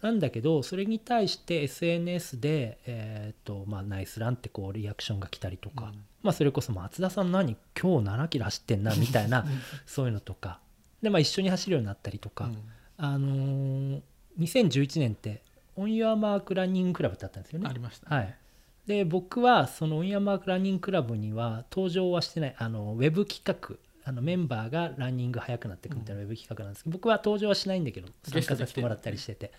[0.00, 5.92] なんだけどそれに対して SNS で、えーとまあ、ナイスランってこうリアクションが来たりとか、
[6.22, 9.46] まあ、それこそ松田さん何今日7キロ走ってんなみたいな
[9.86, 10.60] そういうのとか。
[11.02, 12.58] で、まあ、一緒に走るようになったりとか、うん。
[12.98, 14.00] あのー
[14.38, 15.42] 2011年って
[15.76, 17.66] オン・ユア・マーク・ランニング・クラブってあったんですよね。
[17.68, 17.72] あ。
[17.72, 18.34] りました、はい、
[18.86, 29.52] で僕はそのオン・ユア・マーク・ランニング・クラブには登場はしてないあのウェブ企画あのメンバーがランニング速くなっていくみたいなウェブ企画なんですけど、僕は登場はしないんだけど参加させてもらったりしてて。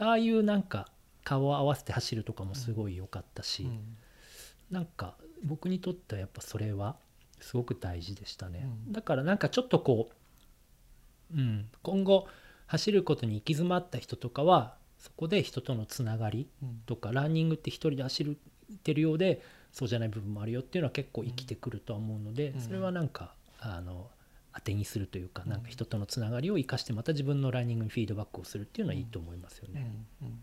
[0.00, 0.86] ああいうなんか
[1.24, 3.96] 顔を合わせて走るとかもすごい良かったし、うん。
[4.70, 6.96] なんか僕にとってはやっぱそれは
[7.40, 8.92] すごく大事でしたね、うん。
[8.92, 10.10] だからなんかちょっとこ
[11.32, 12.26] う、うん、今後
[12.66, 16.82] 走ることに行き詰まった人とかはそこで人とのつながりうん。
[16.86, 22.60] とかランニングって一人で走ってるようでそうじゃない部分もあるよっていうのは結構生きてくるとは思うので、うん。
[22.60, 24.10] それはなんかあの
[24.54, 25.50] 当てにするというか、うん。
[25.50, 29.74] なんか人とのつながりを生かしてまた自分のランニングにフィードバックをするっていうのはいいと思いますようん。
[29.74, 29.92] ね。
[30.22, 30.28] うん。
[30.28, 30.34] うん。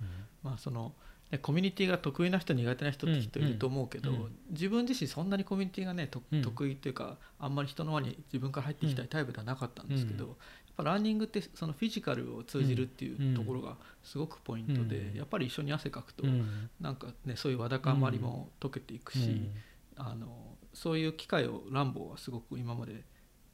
[0.00, 0.08] うん。
[0.42, 0.94] まあそのね
[1.38, 4.32] コミュニティが得意な人苦手な人って人いると思うけど、うんうん。
[4.50, 6.42] 自分自身そんなにコミュニティがねとうん。
[6.42, 10.30] 得意というかあんまり人の輪に自分から入っていきたいタイプではなかったんですけど、うん。
[10.30, 10.36] やっ
[10.76, 15.16] ぱランニングってそのフィジカルを通じるっていうところがすごくポイントで、うん。
[15.16, 16.70] やっぱり一緒に汗かくと、うん。
[16.80, 19.52] なんかねそういうわだかまりも解けていくし、うん。
[19.96, 23.04] あのそういう機会をランボーはすごく今まで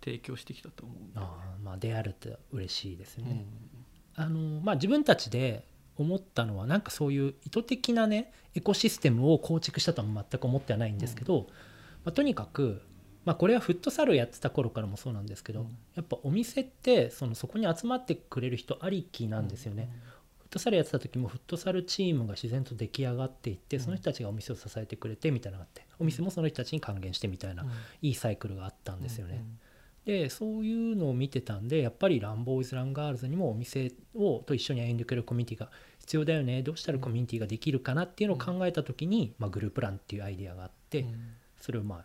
[0.03, 3.25] 提供してきたと思うあーまあであると嬉しいですうん。
[3.27, 3.45] ね。
[4.17, 5.65] あのまあ、自分たちで
[6.03, 11.47] 思ったのはなんかそういう意図的なねエコシステムを構築したとは全く思ってはないんですけど、
[12.05, 12.83] まあ、とにかく、
[13.25, 15.67] まあ、これはフットサルをやってた頃からもそうなんですけど、うん。
[15.95, 19.89] やっぱお店ってそのそこに集まってくれる人ありきなんですよね。
[20.41, 23.83] フットサルやってた時もフットサルチームが自然と出来上がっていってうん。
[23.83, 27.65] その人たちがお店を支えてくれてみたいなのがあってお店もその人たちに還元してみたいな、
[28.03, 29.45] いいサイクルがあったんですよね。
[30.05, 36.63] でそういうのを見てたんでやっぱりランボーイズ・ランガールズにもお店をと一緒に歩んでくれるコミュニティが必要だよね。
[36.63, 41.15] どうしたらコミュニティができるかなっていうのを考えた時に、まあ、グループランっていうアイデアがあって、うん。
[41.61, 42.05] それをまあ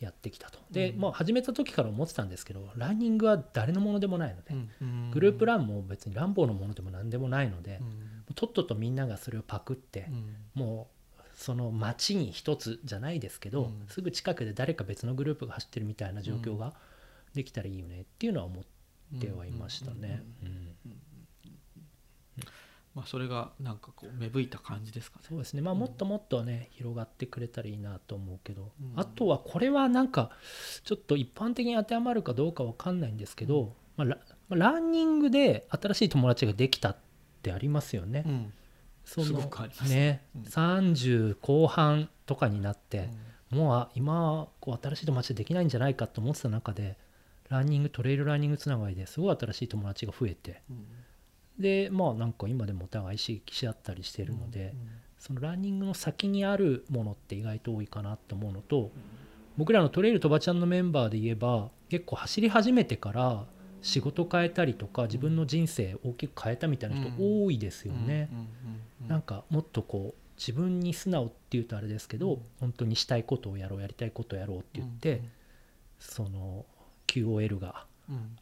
[0.00, 0.58] やってきたと。
[0.70, 1.00] で、うん。
[1.00, 5.10] まあ、始めた時から思ってたんですけどランニングは誰のものでもないので、うん。
[5.12, 7.84] グループランも別にランボーのものでも何でもないので、う
[8.32, 8.34] ん。
[8.34, 10.36] とっととみんながそれをパクってう、ん。
[10.54, 10.88] も
[11.18, 13.86] うその街に一つじゃないですけど、うん。
[13.88, 16.74] すぐ近くで誰か別のグループが走ってるみたいな状況が
[17.36, 18.64] できたらいいよねっていうのは思っ
[19.20, 20.24] てはいましたね。
[22.94, 23.78] まあ、それがなん。
[23.78, 25.26] かこう芽吹いた感じですかね。
[25.28, 28.92] そうですねまあもっともっとね広がってくれたらいいなと思うけど、うん。
[28.98, 30.08] あとはこれはなん。
[30.08, 30.30] か
[30.82, 33.00] ちょっと一般的に当てはまるかどうかわかん。
[33.00, 33.18] ないん。
[33.18, 34.18] ですけど、まあ、ラ
[34.48, 36.96] まあランニングで新しい友達ができたっ
[37.42, 38.24] てありますよね。
[38.26, 38.52] うん。
[39.04, 40.42] そのすごくありますねうん。
[40.44, 43.10] 30後半とかになって、
[43.52, 43.58] うん。
[43.58, 45.68] もうあ今こう新しい友達できないん。
[45.68, 46.96] じゃないかと思ってた中で
[47.48, 50.62] ランニングトレイルランニングつながりですごい新しい友達が増えて。
[50.70, 50.86] うん。
[51.58, 54.74] でまあなんか今でもお互い刺激し合ったりしてるので、
[55.18, 58.90] そのランニングの先にあるものって意外と多いかなと思うのと
[59.56, 63.44] 僕らのトレイルとばちゃんのメンバーで言えば結構走り始めてから
[63.80, 68.28] 仕事変えたりとか自分の人生大きく変えたみたいな人多いですよね。
[68.32, 68.46] うんうんう
[69.04, 72.42] んなんかもっとこう自分に素直っていうとあれですけど、うん。
[72.60, 75.22] 本当にしたいことをやろうやりたいことをやろうって言って、
[75.98, 76.64] その
[77.16, 77.86] QOL が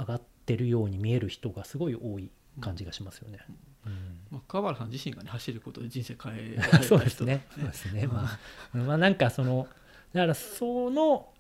[0.01, 3.39] 上がってるように見える人がすごい多い感じがしますよね。
[3.87, 3.93] うん。
[4.31, 6.89] まあ、川原さん自身がね走ることで人生変えられた人。
[6.89, 7.47] そうですね。
[7.55, 8.07] そうですね。
[8.07, 9.68] まあ、まあなんかその
[10.12, 11.33] だからその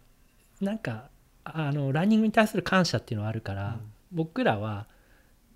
[0.60, 1.10] なんか
[1.44, 3.92] あのランニングに対する感謝っていうのはあるから、うん。
[4.12, 4.86] 僕らは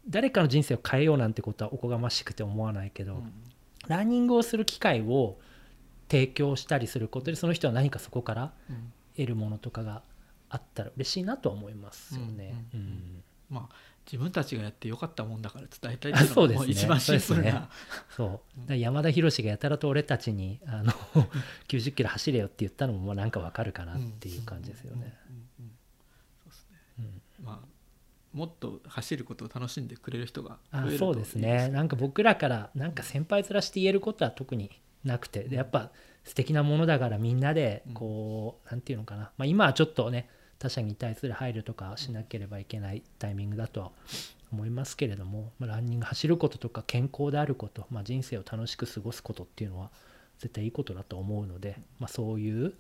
[0.09, 3.33] 誰かの人生を変えようなんてことはおこがましくて思わないけど、うん。
[3.87, 5.39] ランニングをする機会を
[6.09, 8.93] 提供したりすることでその人は何かそこからうん。
[9.17, 10.03] 得るものとかが
[10.51, 12.67] あったら嬉しいなとは思いますよね。
[12.75, 13.25] うんうんうん。
[13.51, 13.75] まあ
[14.11, 16.65] 自分たちがやってよかったもんだから伝えたいあっていうのがそうですね。
[16.65, 17.69] もう一番シンプルな。
[18.17, 20.93] そう山田博がやたらと俺たちにあの
[21.69, 25.15] 90キロ走れよって言ったのももうなんかわかるかなっていう感じですよね。
[28.33, 31.69] もっと走ることを楽しんでくれる人があ増えるとそうですね。
[31.69, 34.71] なんか僕らからなんか先輩面して言えることは特に
[35.05, 35.45] なくて。
[35.45, 35.91] でやっぱ
[36.25, 40.29] 素敵なものだからみんなでこう、なんていうのかな、まあ、今はちょっとね
[40.59, 43.93] 他者に対する配慮とかしなければいけないタイミングだとは
[44.53, 49.91] 思いますけれども、まあ、ランニング走ることとか健康であること、まあ、人生を楽しく過ごすことっていうのは
[50.39, 52.75] 絶対いいことだと思うので、まあ、そういう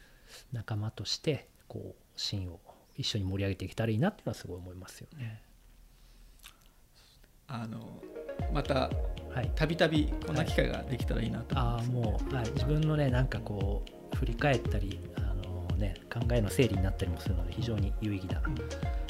[0.53, 2.61] 仲間としてこうシーンを
[2.97, 5.43] 一緒に盛り上げていけたらいいなっていうのはすごい思いますよね。
[7.47, 8.03] あの
[8.53, 8.91] また
[9.31, 9.51] はい。
[9.55, 14.99] たびたびこんな機会ができたらいいなと思いああます、もう、はい、自分のねなんかこう振り返ったり
[15.79, 18.43] ね、考えの整理になったりもするので非常に有意義な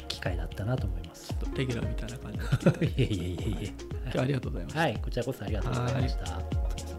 [0.07, 1.33] 機会だったなと思います。
[1.55, 2.33] レギュラーみたいな感
[2.73, 3.73] じで いえいえいえいえ。
[4.03, 6.98] 今日はありがとうございました、はい、こちらこそありがとうございました。